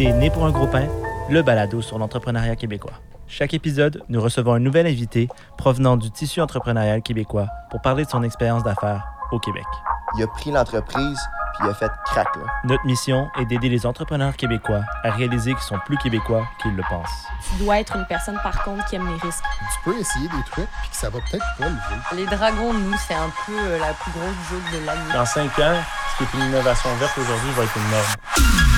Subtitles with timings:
[0.00, 0.86] écoutez Né pour un gros pain,
[1.28, 2.92] le balado sur l'entrepreneuriat québécois.
[3.26, 8.10] Chaque épisode, nous recevons un nouvel invité provenant du tissu entrepreneurial québécois pour parler de
[8.10, 9.64] son expérience d'affaires au Québec.
[10.16, 11.18] Il a pris l'entreprise
[11.54, 12.28] puis il a fait crack.
[12.36, 12.42] Là.
[12.64, 16.82] Notre mission est d'aider les entrepreneurs québécois à réaliser qu'ils sont plus québécois qu'ils le
[16.88, 17.26] pensent.
[17.50, 19.44] Tu dois être une personne, par contre, qui aime les risques.
[19.60, 22.16] Tu peux essayer des trucs puis que ça va peut-être pas lever.
[22.16, 25.12] Les dragons, nous, c'est un peu euh, la plus grosse joke de l'année.
[25.12, 25.76] Dans cinq ans,
[26.12, 28.69] ce qui est une innovation verte aujourd'hui va être une norme.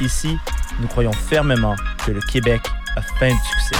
[0.00, 0.38] Ici,
[0.80, 2.62] nous croyons fermement que le Québec
[2.96, 3.76] a faim de succès.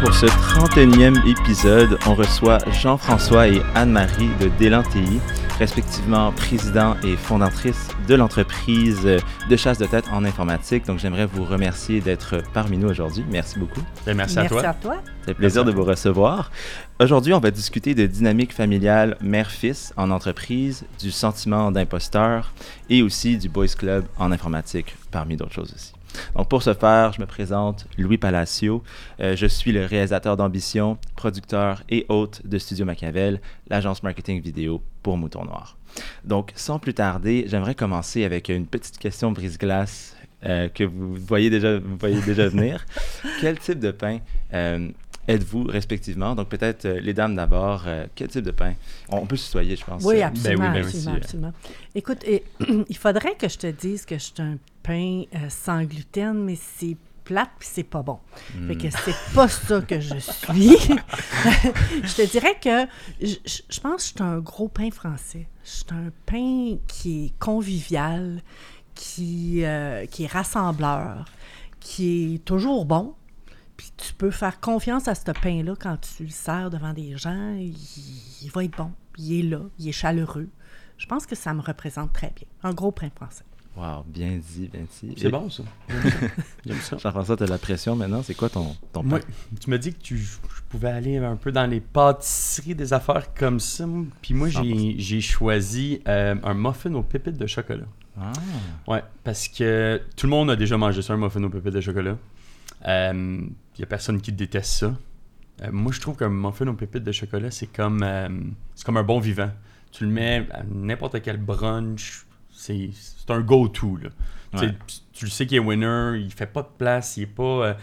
[0.00, 5.20] Pour ce 31e épisode, on reçoit Jean-François et Anne-Marie de Délantéi,
[5.62, 9.00] respectivement président et fondatrice de l'entreprise
[9.48, 10.84] de chasse de tête en informatique.
[10.86, 13.24] Donc, j'aimerais vous remercier d'être parmi nous aujourd'hui.
[13.30, 13.80] Merci beaucoup.
[14.04, 14.66] Ben, merci, à toi.
[14.66, 14.96] à toi.
[15.24, 16.50] C'est un plaisir de vous recevoir.
[16.98, 22.52] Aujourd'hui, on va discuter de dynamique familiale mère-fils en entreprise, du sentiment d'imposteur
[22.90, 25.92] et aussi du Boys Club en informatique, parmi d'autres choses aussi.
[26.36, 28.82] Donc pour ce faire, je me présente Louis Palacio.
[29.20, 34.82] Euh, je suis le réalisateur d'Ambition, producteur et hôte de Studio Machiavel, l'agence marketing vidéo
[35.02, 35.76] pour Mouton Noir.
[36.24, 41.50] Donc sans plus tarder, j'aimerais commencer avec une petite question brise-glace euh, que vous voyez
[41.50, 42.84] déjà, vous voyez déjà venir.
[43.40, 44.18] Quel type de pain
[44.52, 44.88] euh,
[45.28, 46.34] êtes-vous respectivement?
[46.34, 48.74] Donc peut-être euh, les dames d'abord, euh, quel type de pain?
[49.08, 50.02] On, on peut se tutoyer, je pense.
[50.04, 50.72] Oui, Euh, absolument.
[50.72, 51.72] ben oui, absolument, euh.
[51.94, 52.44] Écoute, et,
[52.88, 56.56] il faudrait que je te dise que je suis un pain euh, sans gluten, mais
[56.56, 58.18] c'est plate puis c'est pas bon.
[58.66, 60.76] Fait que c'est pas ça que je suis.
[62.02, 62.86] je te dirais que
[63.20, 65.46] je, je- je pense que je suis un gros pain français.
[65.64, 68.42] Je suis un pain qui est convivial,
[68.96, 71.24] qui, euh, qui est rassembleur,
[71.80, 73.14] qui est toujours bon.
[73.82, 77.56] Puis tu peux faire confiance à ce pain-là quand tu le sers devant des gens.
[77.58, 77.74] Il,
[78.42, 78.92] il va être bon.
[79.18, 79.58] Il est là.
[79.80, 80.46] Il est chaleureux.
[80.98, 82.46] Je pense que ça me représente très bien.
[82.62, 83.42] Un gros pain français.
[83.76, 85.14] Wow, bien dit, bien dit.
[85.16, 85.64] C'est bon, ça.
[86.64, 86.96] J'aime ça.
[87.02, 88.22] Jean-François, tu as de la pression maintenant?
[88.22, 89.26] C'est quoi ton, ton Moi, pain?
[89.60, 90.36] tu m'as dit que tu, je
[90.68, 93.84] pouvais aller un peu dans les pâtisseries, des affaires comme ça.
[94.20, 97.86] Puis moi, j'ai j'ai choisi euh, un muffin aux pépites de chocolat.
[98.16, 98.30] Ah,
[98.86, 101.80] Ouais, parce que tout le monde a déjà mangé ça, un muffin aux pépites de
[101.80, 102.16] chocolat.
[103.76, 104.94] Il y a personne qui déteste ça.
[105.62, 108.28] Euh, moi, je trouve qu'un muffin aux pépites de chocolat, c'est comme, euh,
[108.74, 109.50] c'est comme un bon vivant.
[109.92, 113.96] Tu le mets à n'importe quel brunch, c'est c'est un go-to.
[113.96, 114.08] là.
[114.52, 114.74] Tu Ouais.
[115.22, 117.74] Le sais qu'il est winner, il fait pas de place, il pas, euh,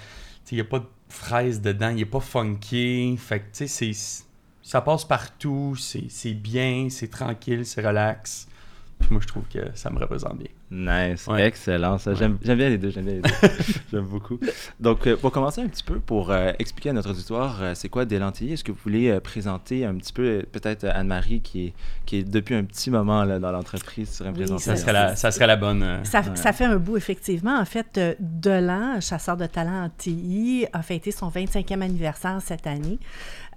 [0.59, 3.15] a pas de fraises dedans, il est pas funky.
[3.17, 4.25] Fait que, tu sais, c'est-
[4.61, 8.47] ça passe partout, c'est c'est bien, c'est tranquille, c'est relax.
[8.99, 10.49] Puis moi, je trouve que ça me représente bien.
[10.71, 11.45] Nice, Ouais.
[11.47, 11.97] excellent.
[11.97, 13.29] Ça, j'aime, bien les deux, j'aime bien les deux.
[13.91, 14.39] j'aime beaucoup.
[14.79, 17.89] Donc, euh, pour commencer un petit peu, pour euh, expliquer à notre auditoire, euh, c'est
[17.89, 21.73] quoi Délantilly, est-ce que vous voulez euh, présenter un petit peu, peut-être Anne-Marie, qui est,
[22.05, 25.15] qui est depuis un petit moment là, dans l'entreprise, sur un Oui, Ça serait la,
[25.15, 25.81] ça serait la bonne.
[25.83, 26.35] euh, Ça, Ouais.
[26.35, 27.57] ça fait un bout, effectivement.
[27.59, 32.99] En fait, Delan, chasseur de talent en TI, a fêté son 25e anniversaire cette année.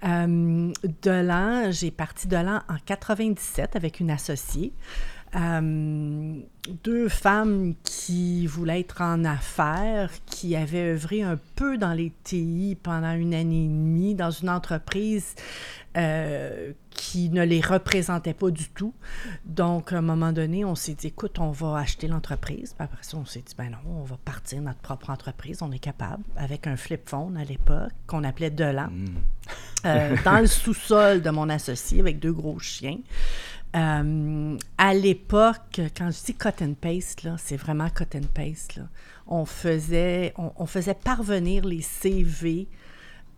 [0.05, 0.71] Euh,
[1.01, 4.73] Delan, j'ai parti Delan en 97 avec une associée.
[5.35, 6.35] Euh,
[6.83, 12.77] deux femmes qui voulaient être en affaires, qui avaient œuvré un peu dans les TI
[12.81, 15.35] pendant une année et demie dans une entreprise
[15.97, 18.93] euh, qui ne les représentait pas du tout.
[19.45, 22.73] Donc, à un moment donné, on s'est dit, écoute, on va acheter l'entreprise.
[22.77, 25.61] Puis après ça, on s'est dit, ben non, on va partir notre propre entreprise.
[25.61, 28.89] On est capable, avec un flip phone à l'époque, qu'on appelait Delan,
[29.85, 32.99] euh, dans le sous-sol de mon associé avec deux gros chiens.
[33.75, 38.79] Euh, à l'époque, quand je dis cut and paste, c'est vraiment cut and paste.
[39.25, 42.67] On, faisait, on, faisait parvenir les CV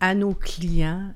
[0.00, 1.12] à nos clients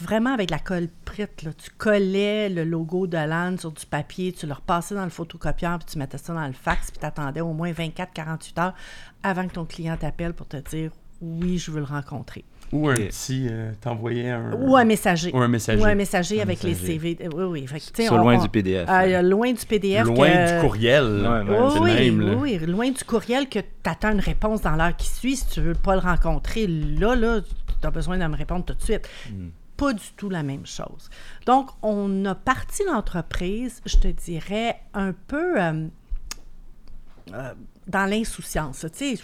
[0.00, 1.46] vraiment avec la colle prête.
[1.56, 5.78] Tu collais le logo de l'âne sur du papier, tu le repassais dans le photocopieur,
[5.78, 8.74] puis tu mettais ça dans le fax, puis tu attendais au moins 24-48 heures
[9.22, 12.44] avant que ton client t'appelle pour te dire oui, je veux le rencontrer.
[12.72, 13.46] Ou un Et- petit.
[13.50, 14.52] euh, T'envoyais un.
[14.52, 15.30] Ou un messager.
[15.32, 15.80] Ou un messager.
[15.80, 16.74] Ou un messager Un avec les.
[16.74, 17.16] CV.
[17.34, 17.66] Oui, oui.
[18.10, 18.84] On- loin on- du PDF.
[18.88, 20.04] Ah, loin du PDF.
[20.06, 21.04] Loin que- du courriel.
[21.04, 22.34] Ouais, ouais, Oui, oui, même, là.
[22.36, 25.36] oui, loin du courriel que tu attends une réponse dans l'heure qui suit.
[25.36, 27.40] Si tu veux pas le rencontrer, là, là,
[27.80, 29.08] tu as besoin de me répondre tout de suite.
[29.30, 29.48] Hmm.
[29.76, 31.08] Pas du tout la même chose.
[31.46, 35.86] Donc, on a parti l'entreprise, je te dirais, un peu euh,
[37.32, 37.54] euh,
[37.86, 38.84] dans l'insouciance.
[38.96, 39.22] Tu sais,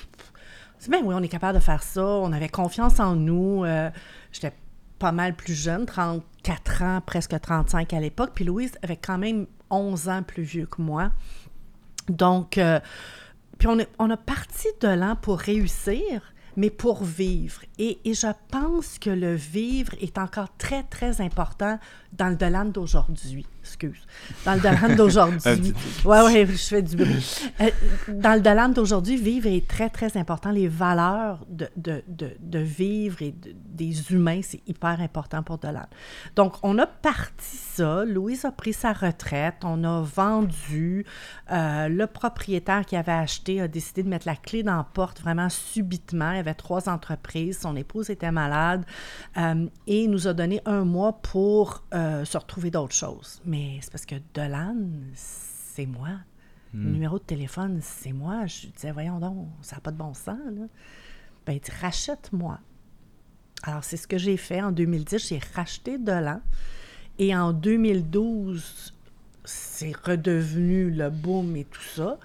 [0.90, 2.04] bien, oui, on est capable de faire ça.
[2.04, 3.64] On avait confiance en nous.
[3.64, 3.90] Euh,
[4.32, 4.52] J'étais
[4.98, 8.31] pas mal plus jeune, 34 ans, presque 35 à l'époque.
[8.34, 11.10] Puis Louise avait quand même 11 ans plus vieux que moi.
[12.08, 12.81] Donc, euh,
[13.58, 17.62] puis on, est- on a parti de là pour réussir, mais pour vivre.
[17.78, 21.78] Et, je pense que le vivre est encore très, très important
[22.12, 23.46] dans le Delan d'aujourd'hui.
[23.64, 24.06] Excuse.
[24.44, 25.72] Dans le Dolan d'aujourd'hui.
[26.05, 27.40] Oui, oui, je fais du bruit.
[27.61, 27.70] Euh,
[28.08, 30.50] dans le Dolan d'aujourd'hui, vivre est très, très important.
[30.50, 35.58] Les valeurs de, de, de, de vivre et de- des humains, c'est hyper important pour
[35.58, 35.87] Dolan.
[36.37, 38.05] Donc, on a parti ça.
[38.05, 39.56] Louise a pris sa retraite.
[39.64, 41.05] On a vendu.
[41.50, 45.20] Euh, le propriétaire qui avait acheté a décidé de mettre la clé dans la porte
[45.22, 46.31] vraiment subitement.
[46.32, 47.58] Il y avait trois entreprises.
[47.60, 48.84] Son épouse était malade.
[49.38, 53.40] euh, et il nous a donné un mois pour se retrouver d'autres choses.
[53.44, 54.77] Mais c'est parce que Dolan,
[55.15, 56.11] c'est moi.
[56.73, 58.47] Le numéro de téléphone, c'est moi.
[58.47, 60.41] Je lui disais, voyons donc, ça n'a pas de bon sens.
[60.56, 60.67] Là.
[61.47, 62.59] Ben, rachète-moi.
[63.62, 65.29] Alors, c'est ce que j'ai fait en 2010.
[65.29, 66.41] J'ai racheté Dolan.
[67.21, 68.93] Et en 2012,
[69.45, 72.19] c'est redevenu le boom et tout ça.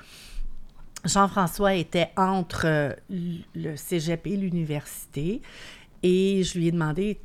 [1.05, 2.93] Jean-François était entre euh,
[3.55, 5.43] le cégep et l'université.
[6.01, 7.19] Et je lui ai demandé,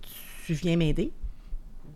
[0.45, 1.11] tu viens m'aider?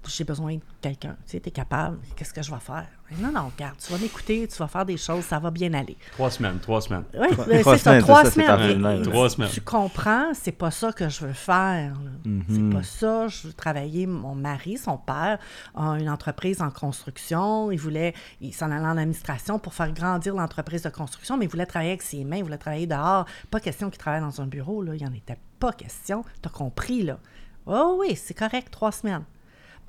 [0.08, 1.16] J'ai besoin de quelqu'un.
[1.26, 1.98] Tu sais, es capable.
[2.16, 2.86] Qu'est-ce que je vais faire?
[3.20, 5.96] Non, non, regarde, tu vas m'écouter, tu vas faire des choses, ça va bien aller.
[6.12, 7.04] Trois semaines, trois semaines.
[7.14, 9.02] Oui, Trois- c'est trois ça, semaines, trois ça, semaines.
[9.04, 9.50] Trois tu- semaines.
[9.50, 11.94] Tu comprends, c'est pas ça que je veux faire.
[12.26, 12.44] Mhm.
[12.50, 13.28] C'est pas ça.
[13.28, 14.06] Je veux travailler.
[14.06, 15.38] Mon mari, son père,
[15.74, 17.70] a une entreprise en construction.
[17.70, 18.12] Il voulait,
[18.42, 21.92] il s'en allait en administration pour faire grandir l'entreprise de construction, mais il voulait travailler
[21.92, 23.24] avec ses mains, il voulait travailler dehors.
[23.50, 24.94] Pas question qu'il travaille dans un bureau, là.
[24.94, 26.24] Il n'y en était pas question.
[26.42, 27.18] T'as compris, là.
[27.66, 29.24] Oh oui, c'est correct, trois semaines.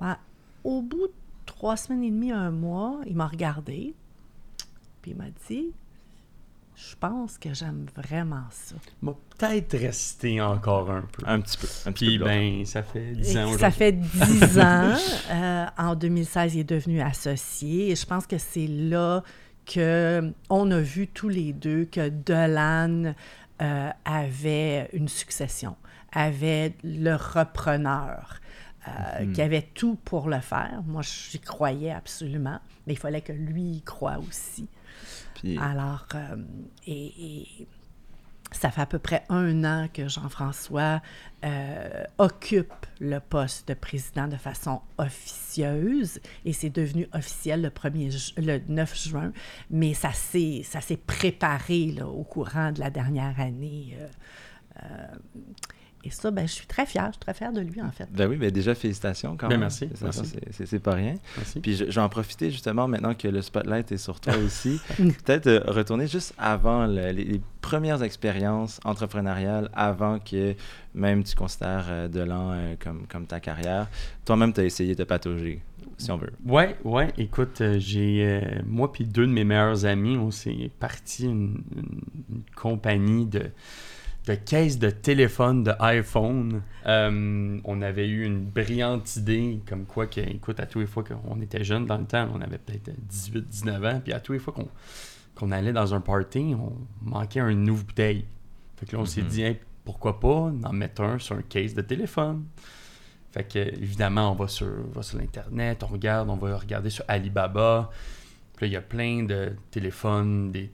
[0.00, 0.16] Ben,
[0.64, 1.12] au bout de
[1.46, 3.94] trois semaines et demie, un mois, il m'a regardé,
[5.02, 5.72] puis il m'a dit
[6.74, 8.76] Je pense que j'aime vraiment ça.
[9.02, 11.22] Va peut-être rester encore un peu.
[11.26, 11.66] Un petit peu.
[11.86, 12.24] Un petit Puis, peu.
[12.24, 14.94] ben, ça fait 10 ans ça fait dix ans.
[15.30, 17.90] Euh, en 2016, il est devenu associé.
[17.90, 19.22] Et je pense que c'est là
[19.64, 23.14] que on a vu tous les deux que Dolan
[23.62, 25.76] euh, avait une succession,
[26.12, 28.40] avait le repreneur,
[28.88, 30.82] euh, qui avait tout pour le faire.
[30.86, 34.68] Moi, j'y croyais absolument, mais il fallait que lui y croie aussi.
[35.34, 36.36] Puis, Alors, euh,
[36.86, 37.12] et,
[37.62, 37.66] et
[38.52, 41.00] ça fait à peu près un an que Jean-François
[41.44, 48.10] euh, occupe le poste de président de façon officieuse et c'est devenu officiel le, 1er
[48.10, 49.32] ju- le 9 juin,
[49.70, 53.96] mais ça s'est, ça s'est préparé là, au courant de la dernière année.
[54.82, 54.86] euh,
[56.04, 58.08] et ça, ben, je suis très fière, je suis très fière de lui en fait.
[58.10, 59.60] ben oui, ben déjà, félicitations quand Ben, même.
[59.60, 59.88] merci,
[60.64, 61.14] c'est- pas rien.
[61.36, 61.60] Merci.
[61.60, 64.80] Puis je, je vais en profiter justement maintenant que le spotlight est sur toi aussi.
[64.96, 70.54] Peut-être euh, retourner juste avant le- les, les premières expériences entrepreneuriales, avant que
[70.94, 73.88] même tu considères euh, Delan euh, comme, comme ta carrière.
[74.24, 75.60] Toi-même, tu as essayé de patauger,
[75.98, 76.32] si on veut.
[76.46, 78.24] Ouais, ouais, écoute, euh, j'ai.
[78.24, 82.00] euh, moi puis deux de mes meilleurs amis, on s'est parti une, une-
[82.36, 83.50] une compagnie de,
[84.26, 86.62] de caisses de téléphone de iPhone.
[86.86, 91.02] Euh, on avait eu une brillante idée, comme quoi que, écoute, à tous les fois
[91.04, 94.32] qu'on était jeunes dans le temps, on avait peut-être 18, 19 ans, puis à tous
[94.34, 94.54] les fois
[95.34, 96.72] qu'on allait dans un party, on
[97.02, 98.24] manquait une nouvelle bouteille.
[98.76, 99.28] Fait que là, on s'est Mhm.
[99.28, 102.44] dit, Hey, pourquoi pas en mettre un sur un case de téléphone?
[103.32, 106.90] Fait que, évidemment, on va sur, on va sur l'Internet, on regarde, on va regarder
[106.90, 107.90] sur Alibaba.
[108.60, 110.70] Puis là, il y a plein de téléphones, des,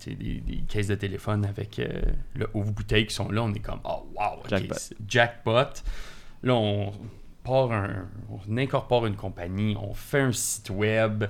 [0.67, 2.03] caisses de téléphone avec euh,
[2.35, 3.45] le ouvre-bouteille qui sont là.
[3.45, 4.75] On est comme, oh wow, Jackpot.
[5.07, 5.85] jackpot.
[6.43, 6.93] Là, on
[7.45, 11.27] part un, on incorpore une compagnie, on fait un site web,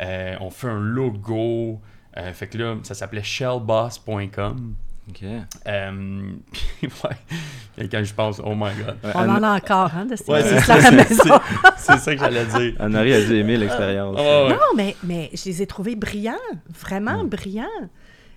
[0.00, 1.80] euh, on fait un logo.
[2.16, 4.74] Euh, fait que là, ça s'appelait shellboss.com.
[5.10, 5.24] OK.
[5.66, 6.62] Euh, puis
[7.04, 7.16] ouais,
[7.84, 8.96] et quand je pense, oh my god.
[9.02, 12.44] Ouais, On en a encore, hein, de ces Ouais, c'est ça, c'est- ça que j'allais
[12.46, 12.74] dire.
[12.80, 14.16] Anne-Marie a dû aimer l'expérience.
[14.18, 14.50] Ah, ouais.
[14.50, 16.34] Non, mais, mais je les ai trouvés brillants,
[16.80, 17.66] vraiment brillants.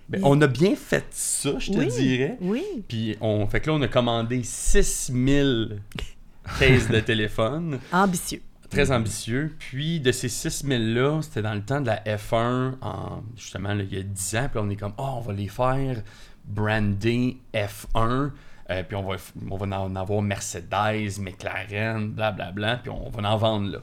[0.08, 2.36] Ben, on a bien fait ça, je te oui, dirais.
[2.40, 2.64] Oui.
[2.88, 5.80] Puis on fait que là, on a commandé 6000
[6.58, 7.78] cases de téléphone.
[7.92, 8.42] Ambitieux.
[8.70, 9.54] Très ambitieux.
[9.58, 13.96] Puis de ces 6000-là, c'était dans le temps de la F1, en, justement, là, il
[13.96, 14.48] y a 10 ans.
[14.50, 16.02] Puis là, on est comme, oh, on va les faire
[16.46, 18.30] brander F1.
[18.70, 19.16] euh, puis on va,
[19.50, 22.78] on va en avoir Mercedes, McLaren, blablabla.
[22.78, 23.78] Puis on va en vendre là.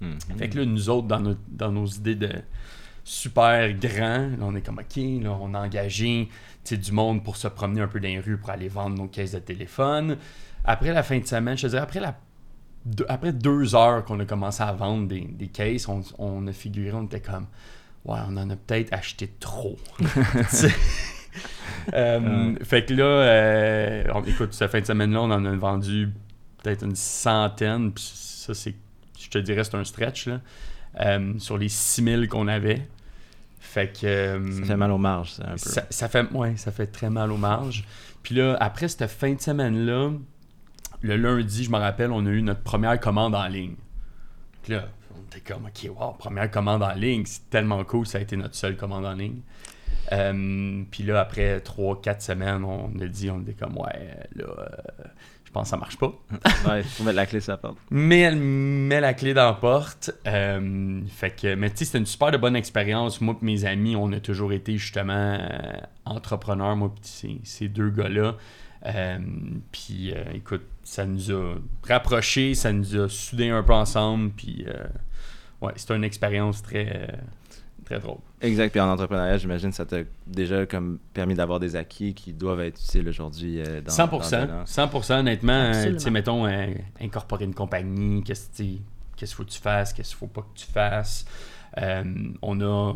[0.00, 0.18] Mhm.
[0.38, 2.30] Fait que là, nous autres, dans nos, dans nos idées de
[3.04, 6.28] super grand, là, on est comme, OK, là, on a engagé
[6.70, 9.32] du monde pour se promener un peu dans les rues pour aller vendre nos caisses
[9.32, 10.16] de téléphone.
[10.64, 12.16] Après la fin de semaine, je te dirais, après, la,
[13.08, 16.92] après deux heures qu'on a commencé à vendre des, des caisses, on, on a figuré,
[16.96, 17.46] on était comme,
[18.04, 19.76] ouais, on en a peut-être acheté trop.
[21.32, 21.40] Sais.
[21.94, 26.10] Euh, Fait que là, euh, on- écoute, cette fin de semaine-là, on en a vendu
[26.62, 27.92] peut-être une centaine.
[27.92, 28.74] Puis ça, c'est,
[29.18, 30.40] je te dirais, c'est un stretch là,
[31.00, 32.86] euh, sur les 6000 qu'on avait.
[33.58, 34.06] Fait que.
[34.06, 35.58] euh, Ça fait mal aux marges, ça, un peu.
[35.58, 37.84] ça, ça fait, ouais, ça fait très mal aux marges.
[38.22, 40.10] Puis là, après cette fin de semaine-là,
[41.00, 43.74] le lundi, je me rappelle, on a eu notre première commande en ligne.
[44.62, 44.86] Puis là,
[45.16, 48.36] on était comme, OK, wow, première commande en ligne, c'est tellement cool, ça a été
[48.36, 49.40] notre seule commande en ligne.
[50.10, 55.04] Euh, puis là, après 3-4 semaines, on a dit, on était comme, ouais, là, euh,
[55.44, 56.12] je pense que ça marche pas.
[56.68, 57.76] Ouais, faut mettre la clé sur la porte.
[57.90, 60.10] Mais elle met la clé dans la porte.
[60.26, 63.20] Euh, fait que, mais tu sais, c'était une super de bonne expérience.
[63.20, 65.72] Moi et mes amis, on a toujours été justement euh,
[66.04, 68.36] entrepreneurs, moi et ces, ces deux gars-là.
[69.70, 71.54] Puis écoute, ça nous a
[71.86, 74.30] rapprochés, ça nous a soudés un peu ensemble.
[74.30, 74.66] Puis
[75.60, 77.08] ouais, c'était une expérience très,
[77.92, 78.18] très drôle.
[78.40, 78.70] Exact.
[78.70, 82.60] Puis en entrepreneuriat, j'imagine que ça t'a déjà comme permis d'avoir des acquis qui doivent
[82.60, 84.64] être utiles aujourd'hui euh, dans 100%, dans Delan.
[84.64, 86.66] 100%, honnêtement, euh, tu sais, mettons, euh,
[87.00, 88.80] incorporer une compagnie, qu'est-ce qu'il
[89.28, 91.24] faut que tu fasses, qu'est-ce qu'il faut pas que tu fasses.
[91.78, 92.04] Euh,
[92.42, 92.94] on a,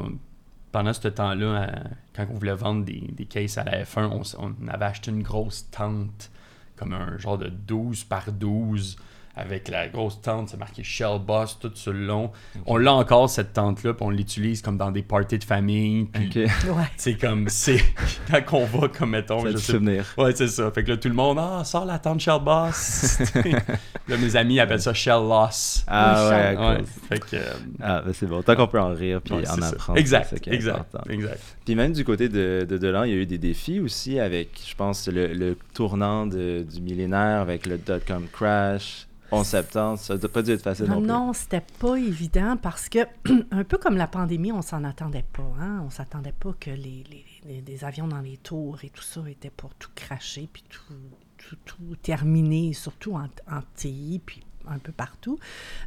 [0.72, 1.66] pendant ce temps-là, euh,
[2.14, 5.22] quand on voulait vendre des, des cases à la F1, on, on avait acheté une
[5.22, 6.30] grosse tente,
[6.76, 8.96] comme un genre de 12 par 12,
[9.36, 12.30] avec la grosse tente, c'est marqué Shell Boss tout sur le long.
[12.64, 16.08] On l'a encore, cette tente-là, puis on l'utilise comme dans des parties de famille.
[16.96, 17.80] C'est comme, c'est
[18.30, 20.04] quand on va, comme mettons, Ça je sais souvenir.
[20.16, 20.70] Ouais, c'est ça.
[20.70, 23.18] Fait que là, tout le monde, ah, sors la tente Shell Boss.
[24.08, 25.84] là, mes amis appellent ça Shell Loss.
[25.86, 27.36] Ah ouais, fait que.
[27.36, 27.52] euh,
[27.82, 28.42] Ah, ben c'est bon.
[28.42, 29.98] Tant qu'on peut en rire puis ouais, en apprendre.
[29.98, 31.40] Exact, exact, exact.
[31.64, 34.60] Puis même du côté de, de Delan, il y a eu des défis aussi avec,
[34.66, 39.98] je pense, le, le tournant de- du millénaire avec le dot-com crash, 11 septembre.
[39.98, 41.06] Ça doit pas dû être facile non, Non, plus.
[41.08, 43.00] non, c'était pas évident parce que,
[43.50, 45.50] un peu comme la pandémie, on s'en attendait pas.
[45.60, 45.82] Hein?
[45.86, 47.04] On s'attendait pas que les,
[47.44, 50.94] les- avions dans les tours et tout ça étaient pour tout cracher puis tout,
[51.36, 55.38] tout, tout terminer, surtout en, en TI puis un peu partout.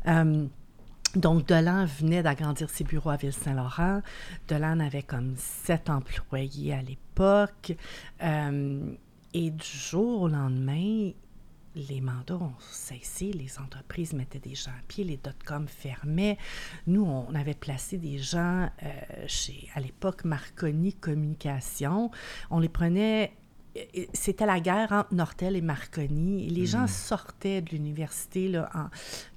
[0.08, 0.46] Euh,
[1.15, 4.01] donc, Delan venait d'agrandir ses bureaux à Ville-Saint-Laurent.
[4.48, 7.75] Delan avait comme sept employés à l'époque.
[8.22, 8.91] Euh,
[9.34, 11.12] et du jour au lendemain,
[11.75, 16.38] les mandats ont cessé, les entreprises mettaient des gens à pied, les dot-com fermaient.
[16.88, 18.89] Nous, on avait placé des gens euh,
[19.27, 22.11] chez, à l'époque, Marconi Communication.
[22.49, 23.33] On les prenait.
[24.13, 26.49] C'était la guerre entre Nortel et Marconi.
[26.49, 28.88] Les gens sortaient de l'université là, en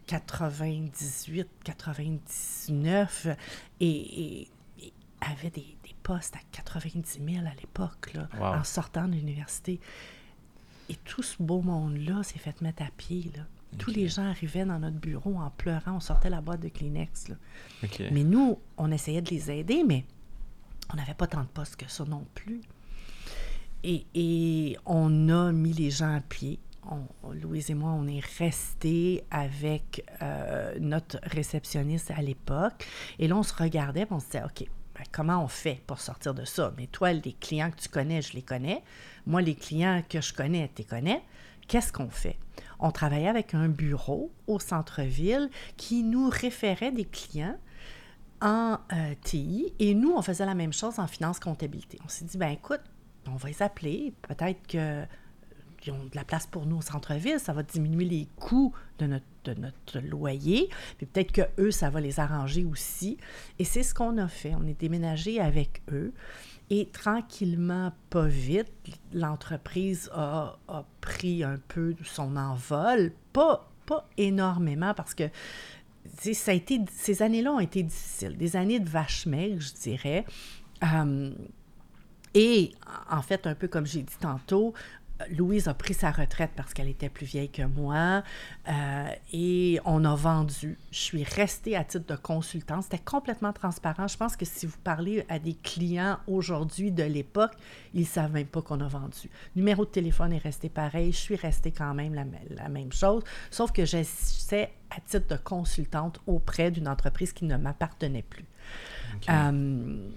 [0.07, 3.27] 98, 99
[3.81, 4.49] et, et-
[4.81, 8.45] et avaient des, des postes à 90 000 à l'époque, Wow.
[8.47, 9.79] en sortant de l'université.
[10.93, 13.31] Et tout ce beau monde-là s'est fait mettre à pied.
[13.35, 13.43] Là.
[13.79, 15.93] Tous les gens arrivaient dans notre bureau en pleurant.
[15.97, 17.29] On sortait la boîte de Kleenex.
[17.29, 17.37] là.
[18.13, 20.05] Mais nous, on essayait de les aider, mais
[20.93, 22.61] on n'avait pas tant de postes que ça non plus.
[23.85, 26.59] Et, et on a mis les gens à pied.
[26.91, 32.87] On- Louise et moi, on est restés avec euh, notre réceptionniste à l'époque.
[33.19, 35.99] Et là, on se regardait et on se disait, OK, ben, comment on fait pour
[36.01, 36.75] sortir de ça?
[36.77, 38.83] Mais toi, les clients que tu connais, je les connais.
[39.27, 41.23] Moi, les clients que je connais, tu connais.
[41.69, 42.37] Qu'est-ce qu'on fait?
[42.81, 47.57] On travaillait avec un bureau au centre-ville qui nous référait des clients
[48.41, 51.99] en euh, TI et nous, on faisait la même chose en finance comptabilité.
[52.05, 52.81] On s'est dit, ben écoute,
[53.29, 55.05] on va les appeler, peut-être que
[55.87, 59.07] ils ont de la place pour nous au centre-ville, ça va diminuer les coûts de
[59.07, 63.19] notre, de notre loyer, puis peut-être que eux, ça va les arranger aussi.
[63.59, 64.55] Et c'est ce qu'on a fait.
[64.55, 66.13] On est déménagé avec eux.
[66.71, 68.73] Et tranquillement, pas vite,
[69.13, 73.13] l'entreprise a, a pris un peu son envol.
[73.33, 75.25] Pas, pas énormément parce que
[76.33, 78.37] ça a été, ces années-là ont été difficiles.
[78.37, 80.25] Des années de vache maigre, je dirais.
[80.83, 81.31] Euh,
[82.35, 82.73] et
[83.11, 84.73] en fait, un peu comme j'ai dit tantôt,
[85.31, 88.23] Louise a pris sa retraite parce qu'elle était plus vieille que moi
[88.69, 90.79] euh, et on a vendu.
[90.91, 92.85] Je suis restée à titre de consultante.
[92.85, 94.09] C'était complètement transparent.
[94.09, 97.53] Je pense que si vous parlez à des clients aujourd'hui de l'époque,
[97.95, 99.31] ils ne savent même pas qu'on a vendu.
[99.55, 101.13] Le numéro de téléphone est resté pareil.
[101.13, 105.37] Je suis restée quand même la, la même chose, sauf que j'essaie à titre de
[105.37, 108.45] consultante auprès d'une entreprise qui ne m'appartenait plus.
[109.29, 110.09] Euh,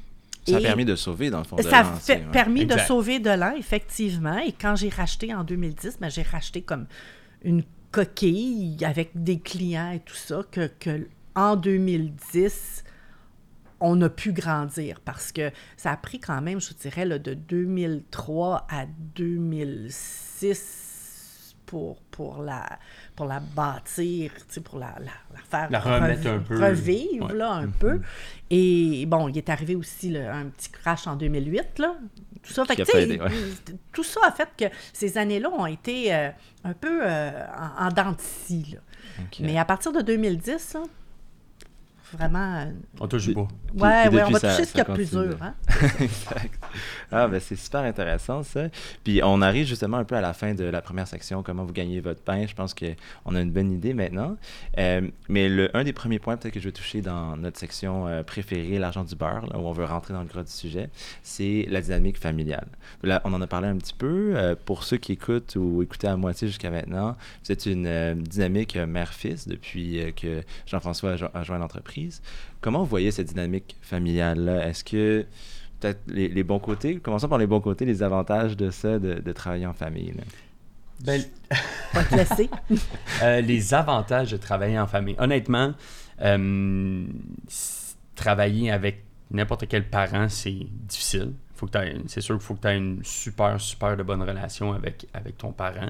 [0.48, 1.58] Ça a permis de sauver, dans le fond.
[1.62, 2.25] ça a ouais.
[2.32, 2.82] permis Exact.
[2.82, 4.38] de sauver de l'an, effectivement.
[4.40, 6.86] Et quand j'ai racheté en 2010, ben, j'ai racheté comme
[7.44, 12.84] une coquille avec des clients et tout ça, que, que en 2010,
[13.80, 17.34] on a pu grandir parce que ça a pris quand même, je dirais, là, de
[17.34, 18.86] 2003 à
[19.16, 20.85] 2006
[21.65, 22.79] pour, pour, la,
[23.15, 26.60] pour la bâtir, tu sais, pour la, la, la faire La remettre un peu.
[26.60, 27.34] revivre Ouais.
[27.34, 27.38] Mm-hmm.
[27.38, 28.01] là, un peu.
[28.50, 31.79] Et bon, il est arrivé aussi là, un petit crash en 2008.
[31.79, 31.95] Là.
[32.43, 33.19] Tout ça, fait que, ouais.
[33.91, 36.29] tout ça a fait que ces années-là ont été euh,
[36.63, 38.79] un peu euh, en, en dents de scie, là.
[39.22, 39.39] Ok.
[39.39, 40.84] Mais à partir de 2010, là,
[42.15, 42.55] vraiment.
[42.62, 43.41] euh, On touche pas.
[43.75, 45.38] Ouais, puis ouais, on va ça- toucher ce qu'il y a de plus dur.
[45.41, 45.53] Hein?
[46.00, 46.63] exact.
[47.12, 48.67] Ah, ben c'est super intéressant ça.
[49.03, 51.74] Puis on arrive justement un peu à la fin de la première section, comment vous
[51.74, 52.45] gagnez votre pain.
[52.48, 54.38] Je pense qu'on a une bonne idée maintenant.
[54.77, 58.07] Euh, mais le, un des premiers points peut-être que je vais toucher dans notre section
[58.07, 60.89] euh, préférée, l'argent du beurre, là, où on veut rentrer dans le gras du sujet,
[61.24, 62.67] c'est la dynamique familiale.
[63.03, 64.34] Là, on en a parlé un petit peu.
[64.36, 67.15] Euh, pour ceux qui écoutent ou écoutaient à moitié jusqu'à maintenant,
[67.50, 72.05] êtes une euh, dynamique mère-fils depuis euh, que Jean-François a, jo- a joint l'entreprise.
[72.62, 74.68] Comment vous voyez cette dynamique familiale-là?
[74.68, 75.26] Est-ce que
[75.80, 79.16] peut-être les, les bons côtés, commençons par les bons côtés, les avantages de ça, de,
[79.16, 80.14] de travailler en famille.
[80.14, 80.24] là.
[81.04, 81.22] Ben.
[83.24, 85.16] Euh, les avantages de travailler en famille.
[85.20, 85.74] Honnêtement,
[86.22, 87.06] euh,
[88.16, 91.34] travailler avec n'importe quel parent, c'est difficile.
[91.56, 94.22] Faut que t'aies- c'est sûr qu'il faut que tu aies une super, super de bonne
[94.22, 95.90] relation avec, avec ton parent.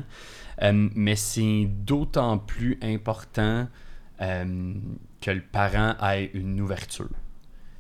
[0.62, 3.68] Euh, mais c'est d'autant plus important
[4.22, 4.74] euh,
[5.26, 7.10] que le parent ait une ouverture.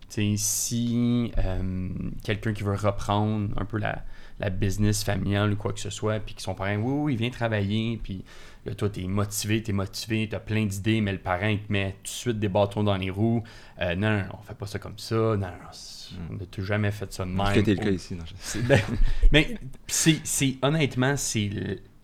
[0.09, 1.89] Tu sais, si euh,
[2.23, 4.03] quelqu'un qui veut reprendre un peu la,
[4.39, 7.19] la business familiale ou quoi que ce soit, puis que son parent, oui, oui, il
[7.19, 8.23] vient travailler, puis
[8.65, 11.91] là, toi, t'es motivé, t'es motivé, t'as plein d'idées, mais le parent, il te met
[11.97, 13.43] tout de suite des bâtons dans les roues.
[13.79, 15.15] Euh, non, non, non, on fait pas ça comme ça.
[15.15, 17.63] Non, non, c'est- on n'a jamais fait ça de même.
[17.63, 18.15] T'es le cas ici?
[18.15, 18.59] Non, je-
[19.31, 19.45] ben,
[19.85, 21.49] c'est, c'est- honnêtement, c'est,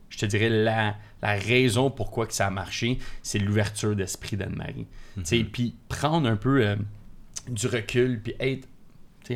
[0.09, 4.87] je te dirais, la, la raison pourquoi que ça a marché, c'est l'ouverture d'esprit d'Anne-Marie.
[5.23, 6.75] Sais, Puis prendre un peu euh,
[7.49, 8.67] du recul, puis être,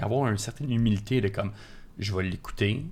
[0.01, 1.51] avoir une certaine humilité de comme,
[1.99, 2.83] je vais l'écouter,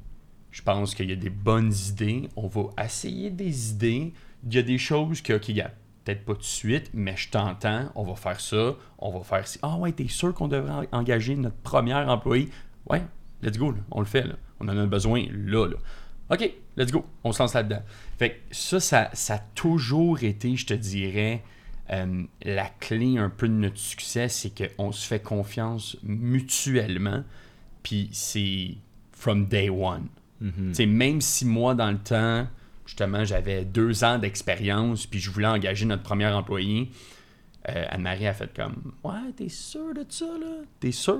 [0.52, 4.14] je pense qu'il y a des bonnes idées, on va essayer des idées,
[4.46, 5.72] il y a des choses que, OK, a
[6.06, 9.48] peut-être pas tout de suite, mais je t'entends, on va faire ça, on va faire
[9.48, 9.58] ci.
[9.64, 12.50] Ah ouais, t'es sûr qu'on devrait en- engager notre premier employé?
[12.90, 13.02] Ouais,
[13.42, 14.36] let's go, là, on le fait, là.
[14.60, 15.78] on en a besoin là, là.
[16.34, 17.84] OK, let's go, on se lance là-dedans.
[18.18, 21.44] Fait que ça, ça, ça a toujours été, je te dirais,
[21.92, 27.24] euh, la clé un peu de notre succès, c'est qu'on se fait confiance mutuellement,
[27.84, 28.75] puis c'est
[29.12, 30.08] from day one.
[30.74, 32.48] Sais, même si moi, dans le temps,
[32.86, 36.90] justement, j'avais deux ans d'expérience, puis je voulais engager notre premier employé,
[37.70, 40.63] euh, Anne-Marie a fait comme Ouais, t'es sûr de ça, là?
[40.82, 41.17] T'es sûr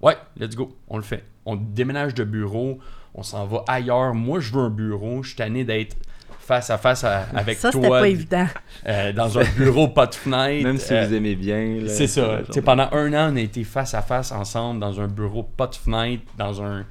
[0.00, 1.24] Ouais, let's go, on le fait.
[1.46, 2.78] On déménage de bureau,
[3.14, 4.14] on s'en va ailleurs.
[4.14, 5.96] Moi, je veux un bureau, je suis tanné d'être
[6.38, 8.46] face à face à- avec Ça, c'était toi pas évident.
[8.86, 10.64] euh, dans un bureau pas de fenêtre.
[10.64, 11.82] Même si euh, vous aimez bien.
[11.86, 12.40] c'est ça.
[12.64, 15.76] pendant un an, on a été face à face ensemble dans un bureau pas de
[15.76, 16.84] fenêtre, dans un,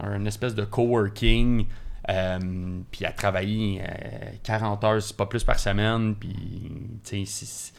[0.00, 1.66] un espèce de coworking.
[2.08, 2.38] euh,
[2.90, 6.14] puis à travailler euh, 40 heures, c'est pas plus par semaine.
[6.18, 6.34] Puis,
[7.04, 7.72] tu sais.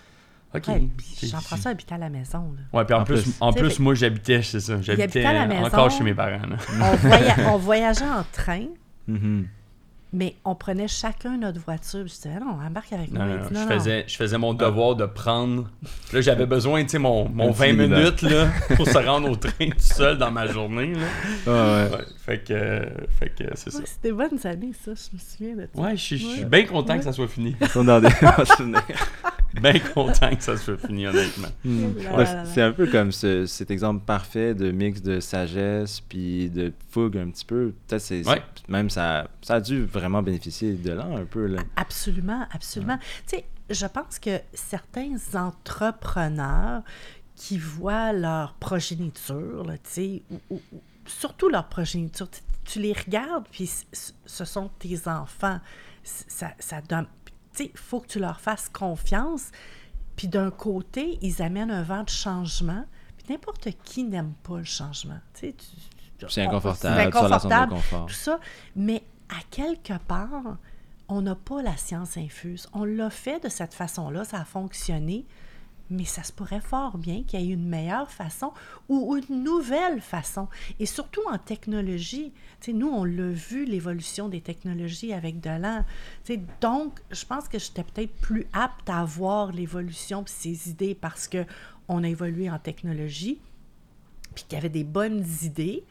[0.54, 0.68] OK.
[0.68, 0.88] Ouais,
[1.24, 2.54] Jean-François habitait à la maison.
[2.56, 2.80] là.
[2.80, 3.34] Ouais, puis en, En plus, plus.
[3.40, 4.82] en plus fait- moi, j'habitais, c'est ça.
[4.82, 5.26] J'habitais
[5.64, 6.46] encore chez mes parents.
[6.48, 6.58] là.
[6.82, 8.66] On, voya- on voyageait en train,
[9.08, 9.48] Mhm.
[10.14, 12.02] mais on prenait chacun notre voiture.
[12.06, 13.26] Je disais, non, embarque avec moi.
[13.26, 15.70] non, je, non, faisais, je faisais mon devoir de prendre.
[16.12, 17.98] Là, j'avais besoin, tu sais, mon, mon Un 20 petit minute.
[17.98, 20.94] minutes là, pour se rendre au train tout seul dans ma journée.
[20.96, 21.00] Là.
[21.48, 21.96] Ah ouais.
[21.98, 22.86] Ouais, fait que, euh,
[23.20, 23.80] fait que c'est ça.
[23.86, 24.92] C'était bonnes années, ça.
[24.94, 25.82] Je me souviens de ça.
[25.82, 27.00] Ouais, je suis- bien content Ouais.
[27.00, 27.56] que ça soit fini.
[27.62, 27.68] Ils
[29.62, 31.50] Bien content que ça soit fini, honnêtement.
[31.66, 31.94] Hmm.
[32.46, 37.18] C'est un peu comme ce- cet exemple parfait de mix de sagesse puis de fougue
[37.18, 37.74] un petit peu.
[37.88, 38.42] Peut-être c'est Ouais.
[38.70, 41.62] même ça, ça a dû vraiment bénéficier de là un peu là.
[41.76, 42.98] Absolument, absolument.
[43.28, 46.84] Tu sais, je pense que certains entrepreneurs
[47.36, 52.80] qui voient leur progéniture, là, tu sais, ou, ou- ou- surtout leur progéniture, tu, tu
[52.80, 55.60] les regardes, puis ce sont tes enfants.
[56.04, 57.06] Ça, ça donne...
[57.60, 59.52] Il faut que tu leur fasses confiance.
[60.16, 62.86] Puis d'un côté, ils amènent un vent de changement.
[63.18, 65.20] Puis n'importe qui n'aime pas le changement.
[65.34, 65.54] Tu
[66.30, 68.06] C'est on- inconfortable, inconfortable, confort.
[68.08, 68.40] tout ça.
[68.76, 70.58] Mais à quelque part,
[71.08, 72.68] on n'a pas la science infuse.
[72.74, 75.26] On l'a fait de cette façon-là, ça a fonctionné,
[75.92, 78.52] mais ça se pourrait fort bien qu'il y ait une meilleure façon
[78.90, 80.48] ou une nouvelle façon.
[80.80, 82.32] Et surtout en technologie.
[82.60, 85.84] Tu sais, nous, on l'a vu, l'évolution des technologies avec Delan.
[86.24, 90.70] Tu sais, donc, je pense que j'étais peut-être plus apte à voir l'évolution et ces
[90.70, 91.46] idées parce que
[91.88, 93.40] on a évolué en technologie,
[94.34, 95.84] puis qu'il y avait des bonnes idées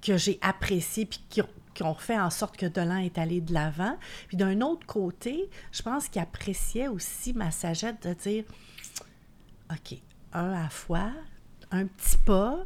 [0.00, 3.40] que j'ai appréciées puis qui ont, qui ont fait en sorte que Dolan est allé
[3.40, 3.96] de l'avant.
[4.28, 8.44] Puis d'un autre côté, je pense qu'il appréciait aussi ma sagesse de dire
[9.70, 9.98] OK,
[10.32, 11.10] un à la fois,
[11.70, 12.58] un petit pas.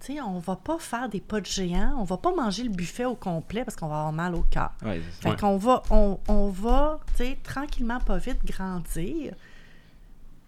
[0.00, 2.70] Tu sais, on va pas faire des pas de géant, on va pas manger le
[2.70, 4.72] buffet au complet parce qu'on va avoir mal au cœur.
[4.84, 5.00] Ouais.
[5.20, 9.34] Fait qu'on va, on, on va, tu sais, tranquillement, pas vite, grandir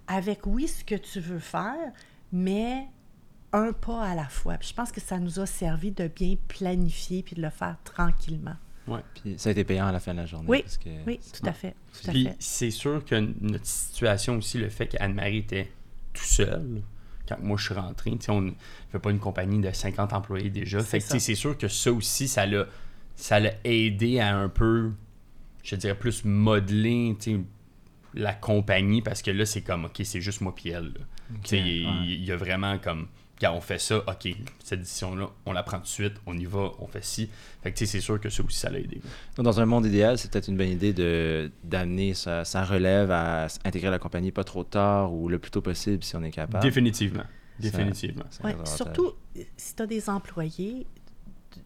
[0.06, 1.92] avec, oui, ce que tu veux faire,
[2.32, 2.88] mais
[3.54, 4.54] un pas à la fois.
[4.58, 7.76] Puis je pense que ça nous a servi de bien planifier puis de le faire
[7.84, 8.56] tranquillement.
[9.14, 10.46] Puis ça a été payant à la fin de la journée.
[10.48, 11.74] Oui, parce que- Oui, tout à fait.
[11.92, 15.70] Tout à Puis c'est sûr que notre situation aussi, le fait qu'Anne-Marie était
[16.12, 16.82] tout seule,
[17.26, 18.50] quand moi je suis rentré, tu sais, on ne
[18.90, 20.80] fait pas une compagnie de 50 employés déjà.
[20.80, 21.24] Fait que, tu sais, ça.
[21.24, 22.66] c'est sûr que ça aussi, ça l'a,
[23.16, 24.92] ça l'a aidé à un peu,
[25.62, 27.40] je dirais, plus modeler tu sais,
[28.14, 30.92] la compagnie parce que là, c'est comme, OK, c'est juste moi puis elle.
[30.92, 31.00] là.
[31.42, 31.92] Tu sais, il, ouais.
[32.06, 33.08] il y a vraiment comme,
[33.40, 34.28] quand on fait ça, OK,
[34.62, 37.28] cette décision-là, on la prend tout de suite, on y va, on fait ci.
[37.62, 39.00] Fait que tu sais, c'est sûr que ça aussi, ça l'a aidé.
[39.36, 43.10] Donc, dans un monde idéal, c'est peut-être une bonne idée de d'amener sa, sa relève
[43.10, 46.30] à intégrer la compagnie pas trop tard ou le plus tôt possible si on est
[46.30, 46.62] capable.
[46.62, 47.24] Définitivement.
[47.58, 48.24] Définitivement.
[48.30, 50.86] Ça Ouais, surtout, euh, si tu as des employés,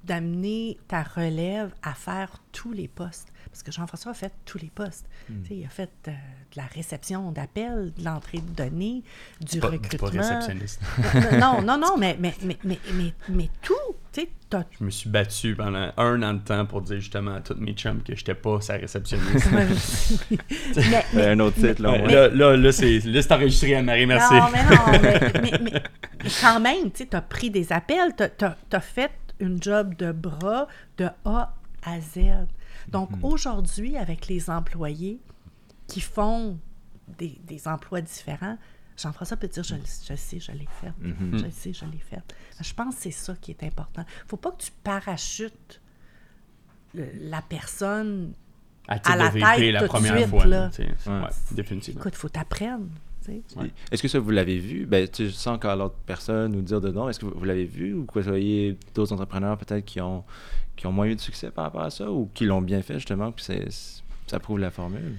[0.05, 3.29] d'amener ta relève à faire tous les postes.
[3.51, 5.07] Parce que Jean-François a fait tous les postes.
[5.29, 5.43] Hmm.
[5.43, 9.03] Tu sais, Il a fait euh, de la réception d'appels, de l'entrée de données,
[9.41, 10.11] du Pas, recrutement.
[10.11, 10.81] pas réceptionniste.
[11.41, 13.75] non, non, non, mais, mais, mais, mais, mais, mais tout.
[14.13, 17.35] Tu sais, t'as Je me suis battu pendant un an de temps pour dire justement
[17.37, 19.49] à tous mes chums que j'étais pas sa réceptionniste.
[20.77, 21.97] mais, mais- un autre titre, là.
[21.99, 24.35] là, là, là, c'est, là, c'est enregistré, Anne-Marie, merci.
[24.35, 25.83] Non, mais non, mais, mais- mais-
[26.25, 30.67] mais quand même, tu as pris des appels, tu as, fait une job de bras
[30.97, 32.19] de A à Z.
[32.89, 35.21] Donc aujourd'hui, avec les employés
[35.87, 36.59] qui font
[37.19, 38.59] des, des emplois différents,
[38.97, 40.93] Jean-François peut dire, je, je sais, je l'ai fait.
[41.01, 41.39] Mhm.
[41.39, 42.21] Je le sais, je l'ai fait.
[42.61, 44.05] Je pense que c'est ça qui est important.
[44.27, 45.81] faut pas que tu parachutes
[46.95, 48.33] le- la personne.
[48.89, 50.47] À à la tête la tout première suite, fois.
[50.47, 50.71] là.
[51.07, 52.01] Ouais, définitivement.
[52.01, 52.87] Écoute, il faut t'apprendre.
[53.57, 53.71] Ouais.
[53.91, 54.87] Est-ce que ça, vous l'avez vu?
[54.87, 57.09] Ben, tu sens encore l'autre personne ou dire de non.
[57.09, 60.25] Est-ce que vous, vous l'avez vu ou que vous voyez d'autres entrepreneurs peut-être qui ont,
[60.77, 62.95] qui ont moins eu de succès par rapport à ça ou qui l'ont bien fait
[62.95, 65.17] justement, puis c'est- c'est- ça prouve la formule?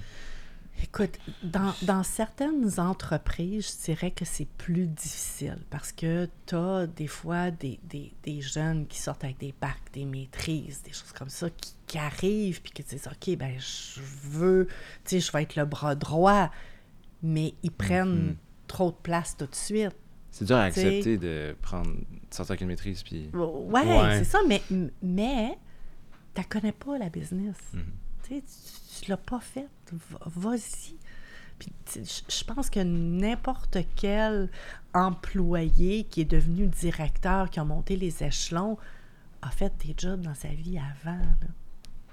[0.82, 6.86] Écoute, dans, dans certaines entreprises, je dirais que c'est plus difficile parce que tu as
[6.86, 11.12] des fois des, des, des jeunes qui sortent avec des bacs, des maîtrises, des choses
[11.12, 14.68] comme ça, qui, qui arrivent puis qui disent OK, ben je veux,
[15.04, 16.50] tu sais, je vais être le bras droit,
[17.22, 18.36] mais ils prennent Mhm.
[18.66, 19.96] trop de place tout de suite.
[20.30, 22.04] C'est dur à accepter de prendre, de
[22.34, 23.28] sortir avec une maîtrise, puis...
[23.34, 24.18] Ouais, Ouais.
[24.18, 24.62] c'est ça, mais,
[25.02, 25.58] mais
[26.34, 27.56] tu connais pas la business.
[27.74, 27.84] Mhm.
[28.22, 29.68] Tu tu, tu l'as pas faite.
[29.92, 30.96] Va- Vas-y.
[31.58, 34.48] Puis je pense que n'importe quel
[34.94, 38.78] employé qui est devenu directeur, qui a monté les échelons,
[39.42, 41.18] a fait des jobs dans sa vie avant.
[41.18, 41.48] là.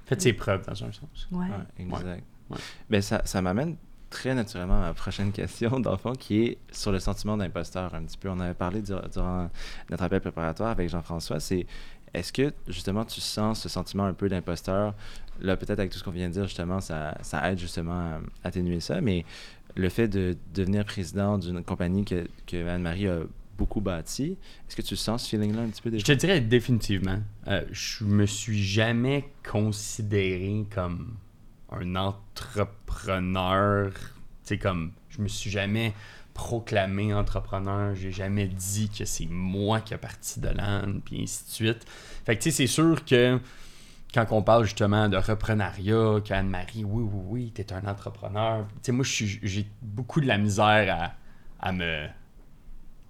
[0.05, 1.27] Faites ses preuves dans un sens.
[1.31, 1.45] Ouais.
[1.45, 2.23] Ouais, exact.
[2.49, 2.57] Ouais.
[2.89, 3.75] Ben, ça, ça m'amène
[4.09, 8.03] très naturellement ma prochaine question, dans le fond, qui est sur le sentiment d'imposteur un
[8.03, 8.29] petit peu.
[8.29, 9.49] On avait parlé dur- durant
[9.89, 11.39] notre appel préparatoire avec Jean-François.
[11.39, 11.65] C'est
[12.13, 14.93] est-ce que justement tu sens ce sentiment un peu d'imposteur?
[15.41, 18.19] Là, peut-être avec tout ce qu'on vient de dire, justement, ça, ça aide justement à
[18.43, 19.01] atténuer ça.
[19.01, 19.23] Mais
[19.75, 23.19] le fait de devenir président d'une compagnie que, que Anne-Marie a
[23.57, 26.41] beaucoup bâtie, est-ce que tu sens ce feeling-là un petit peu des Je te dirais
[26.41, 27.19] définitivement.
[27.47, 31.15] euh, je me suis jamais considéré comme
[31.71, 33.91] un entrepreneur.
[33.91, 33.99] Tu
[34.43, 35.93] sais, comme, je me suis jamais
[36.33, 37.95] proclamé entrepreneur.
[37.95, 41.85] J'ai jamais dit que c'est moi qui ai parti de l'âne, puis ainsi de suite.
[42.25, 43.39] Fait que, tu sais, c'est sûr que
[44.13, 48.65] quand on parle justement de reprenariat, qu'Anne-Marie, oui, oui, oui, t'es un entrepreneur.
[48.75, 51.13] Tu sais, moi, j'ai beaucoup de la misère
[51.59, 52.07] à, à me.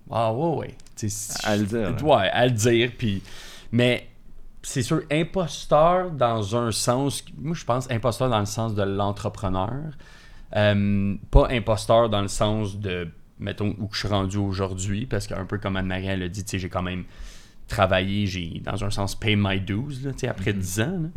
[0.10, 0.78] Ah, ouais, ouais.
[0.96, 2.04] Tu sais, À le dire, là.
[2.04, 2.92] Ouais, à le dire.
[2.98, 3.22] Puis,
[3.72, 4.08] mais
[4.64, 7.24] c'est sûr, imposteur dans un sens.
[7.38, 9.72] Moi, je pense imposteur dans le sens de l'entrepreneur.
[10.56, 15.06] Euh, pas imposteur dans le sens de, mettons, où je suis rendu aujourd'hui.
[15.06, 17.04] Parce qu'un peu comme Anne-Marie elle a dit, tu sais, j'ai quand même
[17.68, 21.00] travaillé, j'ai, dans un sens, pay my dues, là, tu sais, après 10 ans.
[21.04, 21.10] là.